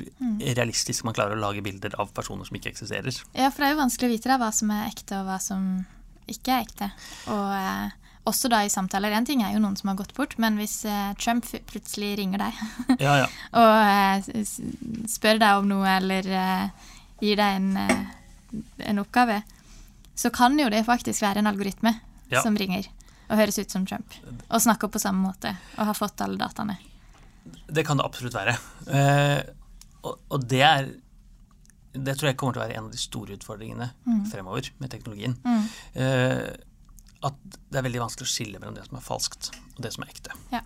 realistisk 0.44 1.06
man 1.08 1.16
klarer 1.16 1.38
å 1.38 1.42
lage 1.42 1.64
bilder 1.64 1.96
av 2.02 2.12
personer 2.16 2.48
som 2.48 2.60
ikke 2.60 2.74
eksisterer. 2.74 3.16
Ja, 3.38 3.48
for 3.48 3.64
det 3.64 3.70
er 3.70 3.76
jo 3.78 3.80
vanskelig 3.86 4.10
å 4.10 4.14
vite 4.18 4.32
da, 4.34 4.38
hva 4.42 4.52
som 4.56 4.74
er 4.76 4.90
ekte, 4.92 5.22
og 5.22 5.30
hva 5.32 5.40
som 5.44 5.70
ikke 6.32 6.54
er 6.58 6.66
ekte. 6.66 6.90
Og 7.34 7.54
eh, 7.56 7.96
også 8.28 8.50
da 8.52 8.64
i 8.66 8.72
samtaler. 8.72 9.14
En 9.16 9.26
ting 9.28 9.42
er 9.46 9.54
jo 9.56 9.62
noen 9.64 9.78
som 9.80 9.92
har 9.92 9.98
gått 10.00 10.14
bort, 10.18 10.36
men 10.42 10.58
hvis 10.60 10.82
eh, 10.86 11.14
Trump 11.22 11.48
plutselig 11.72 12.16
ringer 12.20 12.44
deg 12.44 12.62
Ja, 13.06 13.14
ja. 13.24 13.28
og 13.56 14.34
eh, 14.36 14.42
spør 15.08 15.40
deg 15.44 15.62
om 15.62 15.70
noe, 15.72 15.88
eller 15.98 16.28
eh, 16.28 16.92
gir 17.24 17.40
deg 17.40 17.62
en, 17.62 17.70
eh, 17.80 18.60
en 18.92 19.00
oppgave, 19.04 19.42
så 20.18 20.32
kan 20.34 20.58
jo 20.60 20.68
det 20.74 20.84
faktisk 20.88 21.22
være 21.24 21.44
en 21.44 21.52
algoritme 21.54 21.96
Ja. 22.28 22.42
som 22.44 22.58
ringer 22.60 22.90
og 23.30 23.38
høres 23.40 23.58
ut 23.60 23.72
som 23.72 23.86
Trump, 23.88 24.12
og 24.50 24.60
snakker 24.64 24.88
på 24.92 25.00
samme 25.00 25.20
måte, 25.24 25.54
og 25.78 25.86
har 25.90 25.96
fått 25.96 26.20
alle 26.24 26.36
dataene. 26.40 26.76
Det 27.72 27.84
kan 27.88 28.00
det 28.00 28.04
absolutt 28.08 28.36
være. 28.36 28.54
Eh, 28.88 29.42
og, 30.04 30.18
og 30.32 30.44
det 30.48 30.62
er 30.64 30.90
Det 32.06 32.18
tror 32.18 32.30
jeg 32.32 32.38
kommer 32.40 32.58
til 32.58 32.62
å 32.62 32.66
være 32.66 32.78
en 32.80 32.88
av 32.88 32.94
de 32.94 33.02
store 33.02 33.38
utfordringene 33.38 33.90
fremover 34.32 34.72
med 34.82 34.94
teknologien. 34.94 35.38
Eh, 35.98 36.50
at 37.28 37.38
det 37.72 37.80
er 37.80 37.86
veldig 37.88 38.04
vanskelig 38.04 38.28
å 38.28 38.32
skille 38.32 38.60
mellom 38.62 38.76
det 38.78 38.86
som 38.88 39.00
er 39.00 39.06
falskt, 39.06 39.52
og 39.76 39.84
det 39.86 39.94
som 39.96 40.06
er 40.06 40.12
ekte. 40.14 40.36
Ja. 40.54 40.62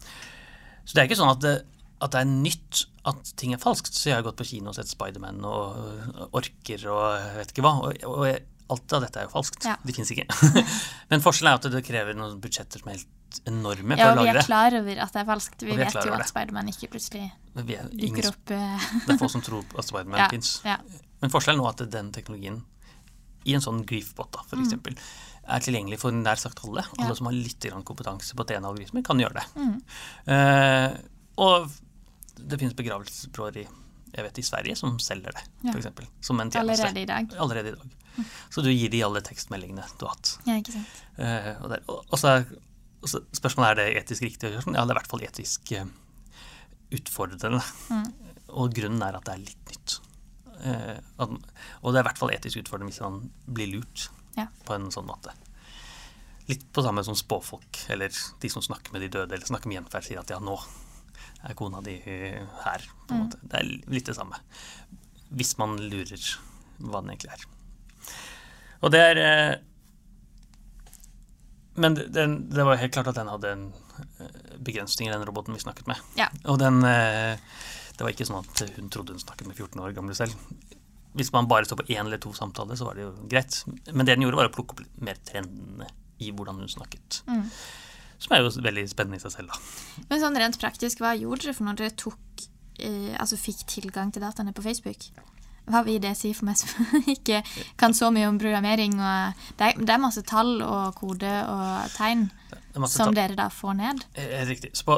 Så 0.83 0.95
det 0.95 1.03
er 1.03 1.09
ikke 1.09 1.19
sånn 1.21 1.31
at 1.31 1.43
det, 1.43 1.53
at 2.01 2.15
det 2.15 2.23
er 2.23 2.31
nytt 2.31 2.85
at 3.07 3.33
ting 3.39 3.53
er 3.55 3.61
falskt. 3.61 3.93
Så 3.95 4.09
jeg 4.09 4.17
har 4.17 4.25
gått 4.25 4.39
på 4.41 4.47
kino 4.49 4.73
og 4.73 4.77
sett 4.77 4.91
Spiderman 4.91 5.41
og 5.47 5.77
og 6.11 6.41
Orker 6.41 6.87
og 6.91 7.05
jeg 7.15 7.37
vet 7.39 7.53
ikke 7.53 7.65
hva. 7.65 7.75
Og, 7.87 8.03
og 8.09 8.25
jeg, 8.27 8.43
alt 8.71 8.95
av 8.97 9.05
dette 9.05 9.21
er 9.21 9.27
jo 9.27 9.33
falskt. 9.35 9.65
Ja. 9.67 9.77
Det 9.83 9.95
fins 9.95 10.11
ikke. 10.13 10.27
Men 11.11 11.23
forskjellen 11.23 11.53
er 11.53 11.59
at 11.59 11.71
det 11.73 11.83
krever 11.87 12.17
noen 12.17 12.39
budsjetter 12.43 12.81
som 12.81 12.91
er 12.91 12.99
helt 12.99 13.17
enorme 13.49 13.97
Ja, 13.97 14.11
for 14.11 14.19
og 14.19 14.23
å 14.23 14.25
vi 14.27 14.33
er 14.33 14.45
klar 14.45 14.75
over 14.79 14.99
at 15.05 15.13
det 15.15 15.21
er 15.21 15.27
falskt. 15.29 15.61
Vi 15.63 15.71
vi 15.71 15.77
vet 15.79 15.93
jo 15.93 16.13
at. 16.17 16.27
Spiderman 16.29 16.67
ikke 16.71 16.89
plutselig 16.91 17.23
er 17.55 17.89
dukker 17.91 18.27
opp 18.31 18.51
eh, 18.55 18.85
det 19.07 19.15
er 19.15 19.19
få 19.21 19.29
som 19.31 19.41
tror 19.45 19.65
at 19.77 19.87
Spiderman 19.87 20.19
ja, 20.19 20.29
fins. 20.33 20.61
ja. 20.67 20.77
Men 21.21 21.33
forskjellen 21.33 21.61
nå 21.61 21.67
er 21.69 21.75
at 21.75 21.83
den 21.91 22.11
teknologien 22.15 22.61
i 23.45 23.55
en 23.57 23.63
sånn 23.63 23.83
griefbot, 23.89 24.29
da, 24.35 24.43
for 24.45 24.61
eksempel, 24.61 24.93
er 25.49 25.63
tilgjengelig 25.65 25.97
for 26.03 26.13
nær 26.13 26.37
sagt 26.37 26.59
alle. 26.65 26.83
Alle 26.85 27.07
Mm. 27.07 27.09
Ja. 27.09 27.15
som 27.17 27.25
har 27.25 27.33
litt 27.33 27.59
grann 27.65 27.83
kompetanse 27.83 28.35
på 28.37 28.45
DNA-algoritmer, 28.45 29.01
kan 29.03 29.17
gjøre 29.17 29.39
det. 29.39 29.45
Mm. 29.57 29.77
Uh, 30.29 30.97
og 31.41 31.71
det 32.37 32.59
finnes 32.61 32.75
begravelsesbyråer 32.77 33.57
i, 33.63 33.65
jeg 34.13 34.25
vet, 34.27 34.37
i 34.37 34.45
Sverige 34.45 34.75
som 34.77 34.99
selger 35.01 35.33
det, 35.33 35.43
Ja. 35.65 35.73
eksempel, 35.73 36.05
Som 36.21 36.39
en 36.39 36.51
tjeneste. 36.51 36.83
allerede 36.85 37.01
i 37.01 37.05
dag. 37.09 37.33
Allerede 37.39 37.69
i 37.69 37.71
dag. 37.71 38.25
Så 38.51 38.61
du 38.61 38.69
gir 38.69 38.89
de 38.89 39.01
alle 39.03 39.21
tekstmeldingene 39.21 39.85
du 39.97 40.05
har 40.05 40.13
hatt. 40.15 40.37
Ja, 40.45 40.57
ikke 40.59 40.73
sant. 40.73 40.87
Uh, 41.17 41.63
og, 41.63 41.69
der, 41.71 41.83
og, 41.87 42.05
og, 42.11 42.19
så 42.19 42.27
er, 42.35 42.45
så 43.09 43.21
spørsmålet 43.33 43.71
er 43.71 43.77
det 43.79 44.03
etisk 44.03 44.25
riktig 44.27 44.47
å 44.49 44.51
gjøre 44.53 44.65
sånn. 44.67 44.75
Ja, 44.77 44.85
det 44.85 44.93
er 44.93 44.97
i 44.97 45.01
hvert 45.01 45.11
fall 45.11 45.23
etisk 45.25 45.71
eh, 45.77 45.85
utfordrende. 46.97 47.61
Mm. 47.89 48.09
Og 48.61 48.73
grunnen 48.75 49.03
er 49.05 49.17
at 49.17 49.25
det 49.27 49.33
er 49.35 49.43
litt 49.45 49.71
nytt. 49.71 49.95
Eh, 50.61 50.97
at, 51.23 51.31
og 51.81 51.87
det 51.93 52.01
er 52.01 52.03
i 52.03 52.07
hvert 52.09 52.21
fall 52.21 52.33
etisk 52.35 52.61
utfordrende 52.61 52.91
hvis 52.91 53.01
man 53.05 53.21
blir 53.47 53.71
lurt 53.77 54.09
Ja. 54.37 54.45
på 54.67 54.75
en 54.77 54.91
sånn 54.93 55.07
måte. 55.09 55.33
Litt 56.49 56.63
på 56.73 56.83
samme 56.83 57.03
som 57.07 57.15
spåfolk, 57.17 57.83
eller 57.93 58.11
de 58.41 58.49
som 58.51 58.63
snakker 58.65 58.93
med 58.93 59.03
de 59.05 59.09
døde, 59.13 59.33
eller 59.35 59.47
snakker 59.47 59.69
med 59.71 59.79
gjenferd, 59.79 60.05
sier 60.07 60.21
at 60.21 60.31
ja, 60.33 60.39
nå 60.43 60.57
er 61.47 61.55
kona 61.57 61.81
di 61.85 61.97
eh, 62.05 62.41
her. 62.65 62.85
på 63.07 63.15
en 63.15 63.25
måte. 63.25 63.39
Det 63.41 63.59
er 63.61 63.71
litt 63.91 64.09
det 64.09 64.17
samme. 64.17 64.37
Hvis 65.31 65.55
man 65.61 65.77
lurer 65.79 66.21
hva 66.81 67.01
den 67.01 67.13
egentlig 67.13 67.33
er. 67.33 67.45
Og 68.81 68.91
det 68.93 69.01
er 69.01 69.19
Men 71.75 71.95
den, 71.95 72.49
det 72.49 72.63
var 72.67 72.79
helt 72.79 72.93
klart 72.93 73.07
at 73.11 73.19
den 73.19 73.29
hadde 73.31 73.51
en 73.51 73.67
eh, 74.19 74.41
begrensning 74.59 75.09
i 75.09 75.13
den 75.13 75.23
roboten 75.27 75.55
vi 75.55 75.63
snakket 75.63 75.87
med. 75.87 76.01
Ja. 76.19 76.27
Og 76.51 76.59
den 76.59 76.83
eh, 76.83 77.39
Det 77.95 78.03
var 78.03 78.11
ikke 78.11 78.27
sånn 78.27 78.41
at 78.41 78.63
hun 78.75 78.89
trodde 78.91 79.15
hun 79.15 79.21
snakket 79.23 79.47
med 79.47 79.55
14 79.55 79.79
år 79.83 79.95
gamle 79.95 80.15
selv. 80.17 80.35
Hvis 81.15 81.31
man 81.35 81.47
bare 81.51 81.67
så 81.67 81.75
på 81.75 81.85
én 81.91 82.05
eller 82.05 82.19
to 82.23 82.31
samtaler, 82.33 82.75
så 82.79 82.87
var 82.87 82.97
det 82.97 83.05
jo 83.05 83.11
greit. 83.29 83.61
Men 83.91 84.05
det 84.05 84.15
den 84.15 84.25
gjorde, 84.25 84.39
var 84.39 84.49
å 84.49 84.53
plukke 84.55 84.77
opp 84.77 84.83
mer 85.03 85.19
trendene 85.27 85.89
i 86.21 86.31
hvordan 86.31 86.61
hun 86.63 86.71
snakket. 86.71 87.21
Mm. 87.27 87.45
Som 88.21 88.35
er 88.35 88.43
jo 88.43 88.51
veldig 88.63 88.85
spennende 88.89 89.19
i 89.19 89.23
seg 89.23 89.33
selv, 89.33 89.51
da. 89.51 90.05
Men 90.09 90.21
sånn 90.23 90.39
rent 90.39 90.59
praktisk, 90.61 91.01
hva 91.03 91.15
gjorde 91.17 91.47
dere 91.47 91.57
for 91.57 91.67
når 91.67 91.79
dere 91.79 91.95
tok 91.97 92.45
eh, 92.79 93.13
Altså 93.17 93.39
fikk 93.39 93.65
tilgang 93.69 94.13
til 94.13 94.23
dataene 94.23 94.53
på 94.55 94.63
Facebook? 94.65 95.09
Hva 95.69 95.83
vil 95.85 95.99
det 96.01 96.15
si 96.17 96.33
for 96.33 96.45
meg 96.49 96.57
som 96.57 96.85
ikke 97.15 97.43
kan 97.77 97.93
så 97.93 98.09
mye 98.11 98.27
om 98.31 98.39
programmering? 98.41 98.95
Og 98.99 99.45
det, 99.59 99.69
er, 99.71 99.79
det 99.85 99.89
er 99.93 100.01
masse 100.01 100.23
tall 100.27 100.57
og 100.65 100.95
kode 100.97 101.31
og 101.47 101.91
tegn 101.95 102.29
som 102.73 102.87
tall. 102.89 103.13
dere 103.15 103.35
da 103.37 103.49
får 103.53 103.73
ned. 103.77 104.05
Eh, 104.15 104.37
Helt 104.41 104.49
riktig. 104.55 104.71
Så 104.75 104.83
på, 104.87 104.97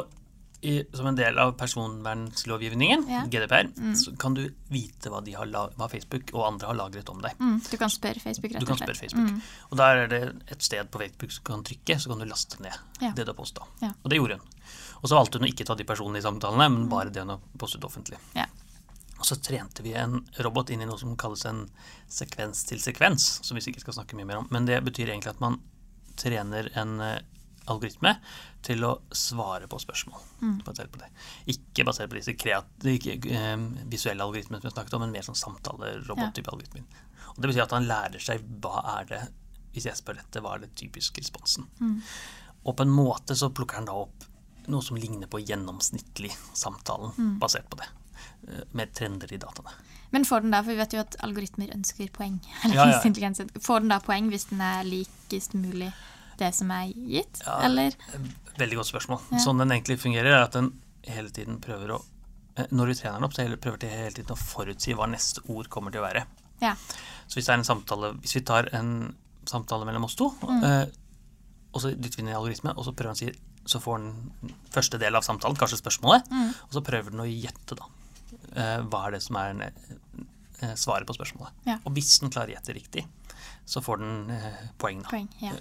i, 0.63 0.77
som 0.95 1.09
en 1.11 1.17
del 1.19 1.35
av 1.43 1.51
personvernlovgivningen, 1.59 3.03
Ja. 3.09 3.25
GDPR, 3.27 3.67
så 3.99 4.13
kan 4.17 4.33
du 4.37 4.45
vite 4.71 5.09
hva, 5.11 5.19
de 5.25 5.33
har 5.35 5.45
la, 5.45 5.65
hva 5.77 5.89
Facebook 5.91 6.31
og 6.33 6.45
andre 6.47 6.67
har 6.71 6.77
lagret 6.79 7.09
om 7.11 7.19
deg. 7.21 7.35
Mm, 7.39 7.57
du 7.69 7.75
kan 7.77 7.91
spørre 7.91 8.21
Facebook, 8.23 8.53
rett 8.53 8.63
og 8.63 8.67
slett. 8.67 8.67
Du 8.67 8.71
kan 8.71 8.79
spørre 8.81 9.01
Facebook. 9.01 9.51
Og 9.71 9.77
der 9.81 10.03
er 10.05 10.07
det 10.07 10.21
et 10.55 10.63
sted 10.63 10.87
på 10.93 11.01
Facebook 11.03 11.31
som 11.35 11.43
du 11.43 11.49
kan 11.51 11.65
trykke, 11.67 11.99
så 11.99 12.09
kan 12.13 12.23
du 12.23 12.25
laste 12.29 12.61
ned 12.63 12.79
Ja. 13.03 13.11
det 13.11 13.25
du 13.27 13.31
har 13.33 13.37
posta. 13.37 13.67
Ja. 13.81 13.91
Og 14.03 14.09
det 14.09 14.17
gjorde 14.21 14.39
hun. 14.39 14.47
Og 15.03 15.09
så 15.11 15.17
valgte 15.19 15.37
hun 15.39 15.47
å 15.47 15.51
ikke 15.51 15.65
ta 15.67 15.75
de 15.75 15.83
personene 15.83 16.17
i 16.21 16.23
samtalene, 16.23 16.69
men 16.71 16.87
bare 16.89 17.11
det 17.11 17.25
hun 17.25 17.33
har 17.35 17.39
postet 17.59 17.83
offentlig. 17.83 18.17
Ja. 18.37 18.45
Og 19.23 19.27
så 19.29 19.37
trente 19.39 19.83
vi 19.85 19.93
en 19.95 20.17
robot 20.43 20.73
inn 20.73 20.81
i 20.83 20.85
noe 20.89 20.99
som 20.99 21.13
kalles 21.15 21.45
en 21.47 21.61
sekvens 22.11 22.65
til 22.67 22.81
sekvens, 22.83 23.37
som 23.39 23.55
vi 23.55 23.61
sikkert 23.63 23.85
skal 23.85 23.95
snakke 24.01 24.17
mye 24.19 24.27
mer 24.27 24.41
om. 24.41 24.49
Men 24.51 24.67
det 24.67 24.81
betyr 24.83 25.13
egentlig 25.13 25.31
at 25.31 25.39
man 25.39 25.61
trener 26.19 26.67
en 26.75 26.97
eh, 26.99 27.21
algoritme 27.71 28.17
til 28.67 28.83
å 28.83 28.89
svare 29.15 29.69
på 29.71 29.79
spørsmål. 29.79 30.25
Basert 30.67 30.91
på 30.91 30.99
det. 30.99 31.07
Ikke 31.55 31.85
basert 31.87 32.11
på 32.11 32.19
disse 32.19 32.35
kreative, 32.35 33.15
eh, 33.31 33.55
visuelle 33.95 34.27
algoritmene 34.27 34.59
som 34.59 34.67
vi 34.67 34.75
snakket 34.75 34.99
om, 34.99 35.05
men 35.07 35.15
mer 35.15 35.23
sånn 35.29 35.39
samtalerobot-type 35.39 36.51
algoritmer. 36.51 36.83
Og 37.31 37.39
det 37.39 37.53
betyr 37.53 37.63
at 37.63 37.77
han 37.79 37.87
lærer 37.87 38.19
seg 38.27 38.43
hva 38.59 38.83
er 38.99 39.09
det 39.13 39.23
Hvis 39.73 39.87
jeg 39.87 39.97
spør 39.97 40.19
dette, 40.19 40.37
hva 40.43 40.51
er 40.53 40.59
det 40.67 40.75
typisk 40.77 41.15
responsen? 41.17 41.63
Og 42.63 42.75
på 42.77 42.83
en 42.83 42.91
måte 42.93 43.33
så 43.39 43.49
plukker 43.49 43.79
han 43.79 43.87
da 43.87 43.95
opp 44.03 44.27
noe 44.69 44.83
som 44.85 44.99
ligner 45.01 45.25
på 45.27 45.39
gjennomsnittlig 45.41 46.29
samtalen, 46.53 47.39
basert 47.41 47.65
på 47.71 47.79
det. 47.79 47.87
Eh, 48.47 48.63
Med 48.73 48.93
trender 48.93 49.31
i 49.33 49.37
dataene. 49.37 49.71
Men 50.11 50.25
får 50.25 50.41
den 50.41 50.51
da, 50.51 50.61
for 50.61 50.71
vi 50.71 50.77
vet 50.77 50.93
jo 50.93 50.99
at 50.99 51.15
algoritmer 51.25 51.71
ønsker 51.73 52.09
poeng. 52.13 52.39
Eller 52.63 52.75
Ja, 52.75 52.85
ja. 52.91 53.45
Får 53.59 53.79
den 53.79 53.89
da 53.89 53.99
poeng 53.99 54.29
hvis 54.29 54.45
den 54.51 54.61
er 54.61 54.83
likest 54.83 55.53
mulig 55.57 55.91
det 56.37 56.53
som 56.55 56.71
er 56.71 56.91
gitt? 56.93 57.41
Ja. 57.45 57.59
Eller? 57.65 57.95
Veldig 58.57 58.77
godt 58.81 58.89
spørsmål. 58.91 59.21
Ja. 59.31 59.37
Sånn 59.41 59.57
den 59.61 59.71
egentlig 59.71 59.99
fungerer, 60.01 60.33
er 60.33 60.43
at 60.47 60.53
den 60.57 60.71
hele 61.07 61.29
tiden 61.33 61.59
prøver 61.61 61.95
å 61.97 62.01
eh, 62.57 62.65
Når 62.71 62.87
du 62.87 62.93
trener 62.99 63.17
den 63.19 63.23
opp, 63.27 63.33
så 63.33 63.47
prøver 63.57 63.77
den 63.81 63.89
hele 63.89 64.11
tiden 64.13 64.35
å 64.35 64.39
forutsi 64.39 64.93
hva 64.97 65.07
neste 65.09 65.41
ord 65.49 65.69
kommer 65.69 65.91
til 65.91 66.01
å 66.03 66.07
være. 66.07 66.25
Ja. 66.61 66.75
Så 67.27 67.39
hvis 67.39 67.45
det 67.47 67.53
er 67.55 67.57
en 67.63 67.65
samtale 67.67 68.13
Hvis 68.21 68.35
vi 68.37 68.41
tar 68.45 68.69
en 68.77 69.15
samtale 69.49 69.85
mellom 69.85 70.05
oss 70.05 70.15
to, 70.15 70.29
Mm. 70.41 70.63
eh, 70.63 70.85
og 71.73 71.81
så 71.81 71.89
dytter 71.95 72.17
vi 72.17 72.21
inn 72.23 72.29
i 72.29 72.37
algoritme, 72.37 72.71
og 72.77 72.85
så 72.85 72.93
prøver 72.93 73.15
den 73.15 73.17
å 73.17 73.33
si 73.33 73.39
Så 73.65 73.79
får 73.79 73.97
den 73.97 74.53
første 74.71 74.99
del 74.99 75.15
av 75.15 75.23
samtalen, 75.23 75.55
kanskje 75.57 75.79
spørsmålet, 75.81 76.27
Mm. 76.29 76.49
og 76.67 76.71
så 76.75 76.81
prøver 76.83 77.11
den 77.11 77.21
å 77.23 77.27
gjette, 77.27 77.75
da. 77.79 77.85
Eh, 78.55 78.79
hva 78.89 79.05
er 79.07 79.15
det 79.17 79.21
som 79.25 79.35
er 79.41 79.61
eh, 80.61 80.73
svaret 80.79 81.07
på 81.09 81.15
spørsmålet. 81.17 81.53
Ja. 81.67 81.77
Og 81.85 81.93
hvis 81.97 82.19
den 82.21 82.29
klarer 82.33 82.53
å 82.53 82.57
gjette 82.57 82.75
riktig, 82.77 83.05
så 83.65 83.81
får 83.83 84.01
den 84.01 84.29
eh, 84.35 84.59
poeng, 84.81 85.01
da. 85.03 85.09
Poeng, 85.13 85.29
ja. 85.41 85.53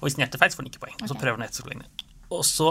Og 0.00 0.06
hvis 0.08 0.16
den 0.16 0.24
gjetter 0.26 0.40
feil, 0.40 0.50
så 0.52 0.58
får 0.60 0.64
den 0.66 0.72
ikke 0.72 0.86
poeng. 0.86 0.96
Og 1.02 1.08
så 1.12 1.18
prøver 1.20 1.36
den 1.38 1.44
å 1.44 1.48
gjette 1.50 1.62
så 1.62 1.68
lenge. 1.68 1.86
Så, 2.48 2.68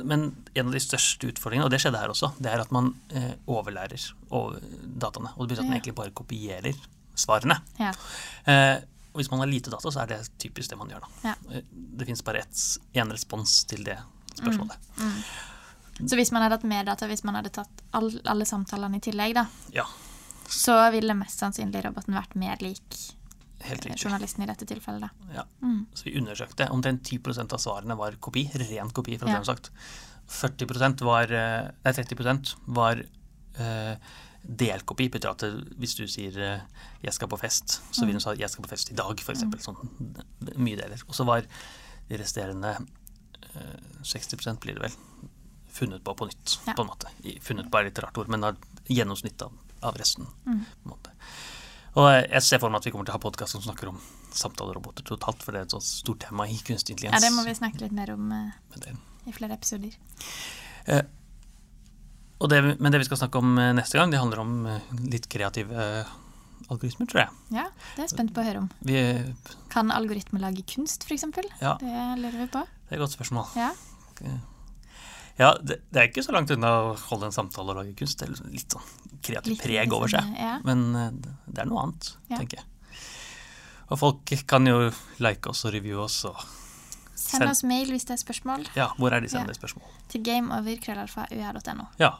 men 0.00 0.24
en 0.56 0.66
av 0.70 0.72
de 0.74 0.80
største 0.80 1.28
utfordringene, 1.28 1.66
og 1.68 1.70
det 1.74 1.80
skjedde 1.84 2.00
her 2.00 2.10
også, 2.12 2.32
det 2.42 2.50
er 2.50 2.62
at 2.64 2.72
man 2.74 2.94
eh, 3.14 3.34
overlærer 3.46 4.00
over 4.34 4.58
dataene. 5.04 5.34
Og 5.36 5.44
det 5.46 5.54
betyr 5.54 5.62
at 5.62 5.68
man 5.68 5.76
egentlig 5.78 5.96
bare 6.00 6.14
kopierer 6.16 6.80
svarene. 7.14 7.60
ja. 7.78 7.92
Eh, 8.50 8.80
og 9.14 9.20
hvis 9.20 9.28
man 9.30 9.38
har 9.38 9.46
lite 9.46 9.70
data, 9.70 9.90
så 9.94 10.00
er 10.02 10.08
det 10.10 10.16
typisk 10.42 10.72
det 10.72 10.76
man 10.80 10.88
gjør. 10.90 11.04
da. 11.04 11.28
Ja. 11.28 11.34
Eh, 11.54 11.62
Det 11.70 12.06
fins 12.08 12.24
bare 12.26 12.40
én 12.98 13.12
respons 13.14 13.60
til 13.70 13.84
det 13.86 13.94
spørsmålet. 14.34 14.74
Så 16.00 16.16
hvis 16.18 16.32
man 16.34 16.42
hadde 16.42 16.58
hatt 16.58 16.66
mer 16.68 16.86
data, 16.88 17.06
hvis 17.06 17.22
man 17.24 17.36
hadde 17.38 17.52
tatt 17.54 17.84
all, 17.94 18.10
alle 18.26 18.46
samtalene 18.48 18.98
i 18.98 19.04
tillegg, 19.04 19.34
da, 19.38 19.46
Ja, 19.74 19.86
så 20.50 20.76
ville 20.92 21.14
mest 21.16 21.40
sannsynlig 21.40 21.84
roboten 21.86 22.16
vært 22.16 22.34
mer 22.38 22.60
lik 22.60 22.98
helt 23.64 23.86
eh, 23.86 23.94
journalisten 23.96 24.44
i 24.44 24.48
dette 24.50 24.66
tilfellet, 24.68 25.06
da. 25.06 25.32
Ja. 25.38 25.44
Mm. 25.62 25.86
Så 25.96 26.08
vi 26.08 26.16
undersøkte. 26.20 26.68
Omtrent 26.74 27.06
10% 27.08 27.54
av 27.56 27.62
svarene 27.62 27.96
var 27.98 28.18
kopi. 28.20 28.46
Ren 28.60 28.90
kopi, 28.94 29.16
for 29.20 29.30
å 29.30 29.36
Ja. 29.36 29.40
si 29.42 29.52
sagt. 29.52 29.70
40% 30.28 31.00
var, 31.04 31.32
eh, 31.32 31.70
nei, 31.84 31.92
30% 31.92 32.54
var 32.66 33.02
eh, 33.56 33.96
delkopi 34.44 35.08
betyr 35.08 35.30
at 35.30 35.44
hvis 35.78 35.94
du 35.96 36.06
sier 36.06 36.36
eh, 36.36 36.60
'jeg 37.02 37.12
skal 37.14 37.28
på 37.28 37.38
fest', 37.38 37.80
så 37.92 38.04
vil 38.04 38.14
hun 38.14 38.20
si 38.20 38.34
'jeg 38.40 38.50
skal 38.50 38.64
på 38.64 38.68
fest 38.68 38.90
i 38.90 38.94
dag', 38.94 39.20
f.eks. 39.20 39.40
Sånn 39.64 39.78
mye 40.56 40.76
deler. 40.76 41.00
Og 41.08 41.14
så 41.14 41.24
var 41.24 41.42
de 42.08 42.16
resterende 42.18 42.76
eh, 43.54 43.80
60 44.02 44.58
blir 44.60 44.74
det 44.74 44.82
vel 44.82 44.92
funnet 45.74 46.04
på 46.06 46.14
på 46.16 46.28
nytt, 46.30 46.58
Ja. 46.68 46.74
på 46.78 46.84
en 46.84 46.90
måte. 46.92 47.10
Funnet 47.42 47.70
på 47.70 47.80
er 47.80 47.88
litt 47.90 47.98
rart 48.04 48.18
ord, 48.18 48.30
men 48.32 48.46
har 48.46 48.56
gjennomsnitt 48.88 49.42
av, 49.42 49.52
av 49.82 49.98
resten. 50.00 50.26
Mm. 50.46 50.60
på 50.82 50.88
en 50.88 50.94
måte. 50.94 51.10
Og 51.94 52.08
eh, 52.10 52.22
jeg 52.32 52.42
ser 52.42 52.62
for 52.62 52.70
meg 52.70 52.82
at 52.82 52.86
vi 52.88 52.94
kommer 52.94 53.08
til 53.08 53.14
å 53.14 53.18
ha 53.18 53.22
podkast 53.22 53.56
som 53.56 53.62
snakker 53.64 53.90
om 53.92 53.98
samtaleroboter 54.34 55.06
totalt, 55.06 55.42
for 55.42 55.54
det 55.54 55.60
er 55.62 55.68
et 55.68 55.74
så 55.76 55.82
stort 55.82 56.24
tema 56.26 56.46
i 56.50 56.56
kunstig 56.58 56.96
intelligens. 56.96 57.20
Ja, 57.22 57.28
det 57.28 57.34
må 57.36 57.44
vi 57.46 57.54
snakke 57.54 57.84
litt 57.84 57.94
mer 57.94 58.10
om 58.14 58.32
uh, 58.32 58.88
i 59.26 59.32
flere 59.34 59.54
episoder. 59.54 59.94
Og 62.44 62.50
det, 62.50 62.60
men 62.82 62.92
det 62.92 63.00
vi 63.00 63.06
skal 63.08 63.20
snakke 63.22 63.40
om 63.40 63.56
eh, 63.58 63.72
neste 63.76 63.98
gang, 63.98 64.10
det 64.12 64.20
handler 64.20 64.42
om 64.42 64.54
eh, 64.68 64.88
litt 65.08 65.28
kreative 65.32 65.74
eh, 66.00 66.14
algoritmer, 66.68 67.08
tror 67.10 67.22
jeg. 67.22 67.36
Ja, 67.56 67.68
det 67.94 68.02
er 68.02 68.06
jeg 68.08 68.14
spent 68.16 68.34
på 68.36 68.42
å 68.42 68.46
høre 68.48 68.64
om. 68.64 68.70
Vi, 68.84 68.96
Kan 69.72 69.92
algoritmer 69.94 70.42
lage 70.42 70.64
kunst, 70.74 71.06
f.eks.? 71.08 71.24
ja, 71.62 71.76
Det 71.80 71.94
lurer 72.20 72.40
vi 72.42 72.48
på. 72.52 72.64
det 72.66 72.90
er 72.92 72.98
et 72.98 73.04
godt 73.06 73.16
spørsmål. 73.16 73.54
Ja. 73.56 73.70
Ja, 75.38 75.52
det, 75.58 75.80
det 75.90 75.98
er 76.00 76.08
ikke 76.10 76.22
så 76.22 76.32
langt 76.32 76.50
unna 76.54 76.68
å 76.70 76.96
holde 77.10 77.26
en 77.26 77.32
samtale 77.34 77.72
og 77.74 77.80
lage 77.80 77.94
kunst. 77.98 78.20
Det 78.20 78.28
er 78.28 78.52
litt 78.54 78.70
sånn 78.70 79.20
kreativt 79.24 79.62
preg 79.64 79.92
over 79.92 80.08
seg. 80.12 80.20
sånn, 80.22 80.36
Ja. 80.38 80.58
Men 80.64 80.84
eh, 80.94 81.10
det 81.50 81.58
er 81.64 81.66
noe 81.70 81.82
annet, 81.88 82.12
Ja. 82.30 82.38
tenker 82.38 82.60
jeg. 82.62 82.66
Og 83.90 83.98
folk 84.00 84.32
kan 84.46 84.64
jo 84.66 84.92
like 85.20 85.46
oss 85.50 85.64
og 85.66 85.74
reviewe 85.74 86.04
oss 86.04 86.24
og 86.24 86.36
Send 87.24 87.48
oss 87.48 87.62
mail 87.64 87.88
hvis 87.90 88.04
det 88.06 88.14
er 88.18 88.20
spørsmål, 88.20 88.66
Ja, 88.76 88.88
hvor 88.98 89.12
er 89.12 89.20
de 89.20 89.26
Ja. 89.30 89.38
sender 89.38 89.54
spørsmål? 89.54 89.86
til 90.08 90.20
gameover.ur.no. 90.22 91.86
Ja, 91.98 92.18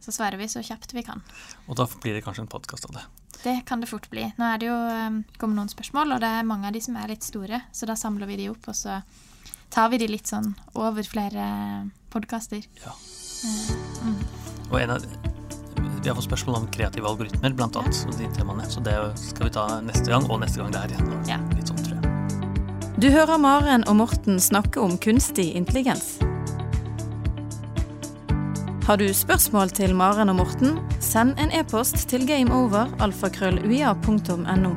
Så 0.00 0.10
svarer 0.12 0.36
vi 0.36 0.44
så 0.50 0.58
kjapt 0.62 0.92
vi 0.92 1.02
kan. 1.06 1.22
og 1.68 1.76
da 1.76 1.86
blir 1.86 2.14
det 2.14 2.24
kanskje 2.24 2.40
en 2.42 2.48
podkast 2.48 2.84
av 2.86 2.92
det. 2.92 3.02
Det 3.44 3.64
kan 3.66 3.80
det 3.80 3.88
fort 3.88 4.08
bli. 4.10 4.32
Nå 4.38 4.44
er 4.54 4.58
det 4.58 4.66
jo 4.66 4.74
um, 4.74 5.24
kommet 5.38 5.56
noen 5.56 5.68
spørsmål, 5.70 6.14
og 6.14 6.20
det 6.20 6.28
er 6.28 6.42
mange 6.46 6.66
av 6.66 6.72
de 6.72 6.80
som 6.80 6.96
er 6.96 7.08
litt 7.08 7.22
store, 7.22 7.62
så 7.72 7.86
da 7.86 7.94
samler 7.94 8.26
vi 8.26 8.36
de 8.36 8.48
opp, 8.50 8.66
og 8.68 8.74
så 8.74 9.00
tar 9.70 9.88
vi 9.90 9.98
de 9.98 10.06
litt 10.08 10.26
sånn 10.26 10.54
over 10.74 11.02
flere 11.02 11.90
podkaster. 12.10 12.62
Ja. 12.84 12.92
Mm. 14.02 14.16
Og 14.70 14.80
en 14.80 14.90
av 14.90 15.02
vi 16.02 16.08
har 16.08 16.16
fått 16.18 16.24
spørsmål 16.26 16.56
om 16.56 16.66
kreative 16.74 17.06
algoritmer, 17.06 17.52
blant 17.54 17.76
annet, 17.78 17.94
Ja. 17.94 18.10
de 18.18 18.26
temaene. 18.34 18.64
Så 18.66 18.80
det 18.82 19.18
skal 19.18 19.44
vi 19.46 19.50
ta 19.54 19.80
neste 19.80 20.06
gang, 20.10 20.26
og 20.30 20.40
neste 20.40 20.56
gang 20.58 20.70
det 20.72 20.80
er 20.80 20.88
igjen. 20.88 21.08
og 21.12 21.26
Ja. 21.28 21.36
Litt 21.54 21.66
sånn, 21.68 21.78
tror 21.78 21.94
jeg. 21.94 22.02
Du 22.98 23.10
hører 23.10 23.38
Maren 23.38 23.84
og 23.86 23.96
Morten 23.96 24.40
snakke 24.40 24.80
om 24.82 24.98
kunstig 24.98 25.54
intelligens. 25.54 26.18
Har 28.86 28.96
du 28.96 29.14
spørsmål 29.14 29.70
til 29.70 29.94
Maren 29.94 30.28
og 30.28 30.36
Morten, 30.36 30.78
send 31.00 31.34
en 31.38 31.50
e-post 31.52 32.08
til 32.08 32.26
gameover.alfakrølluia.no. 32.26 34.76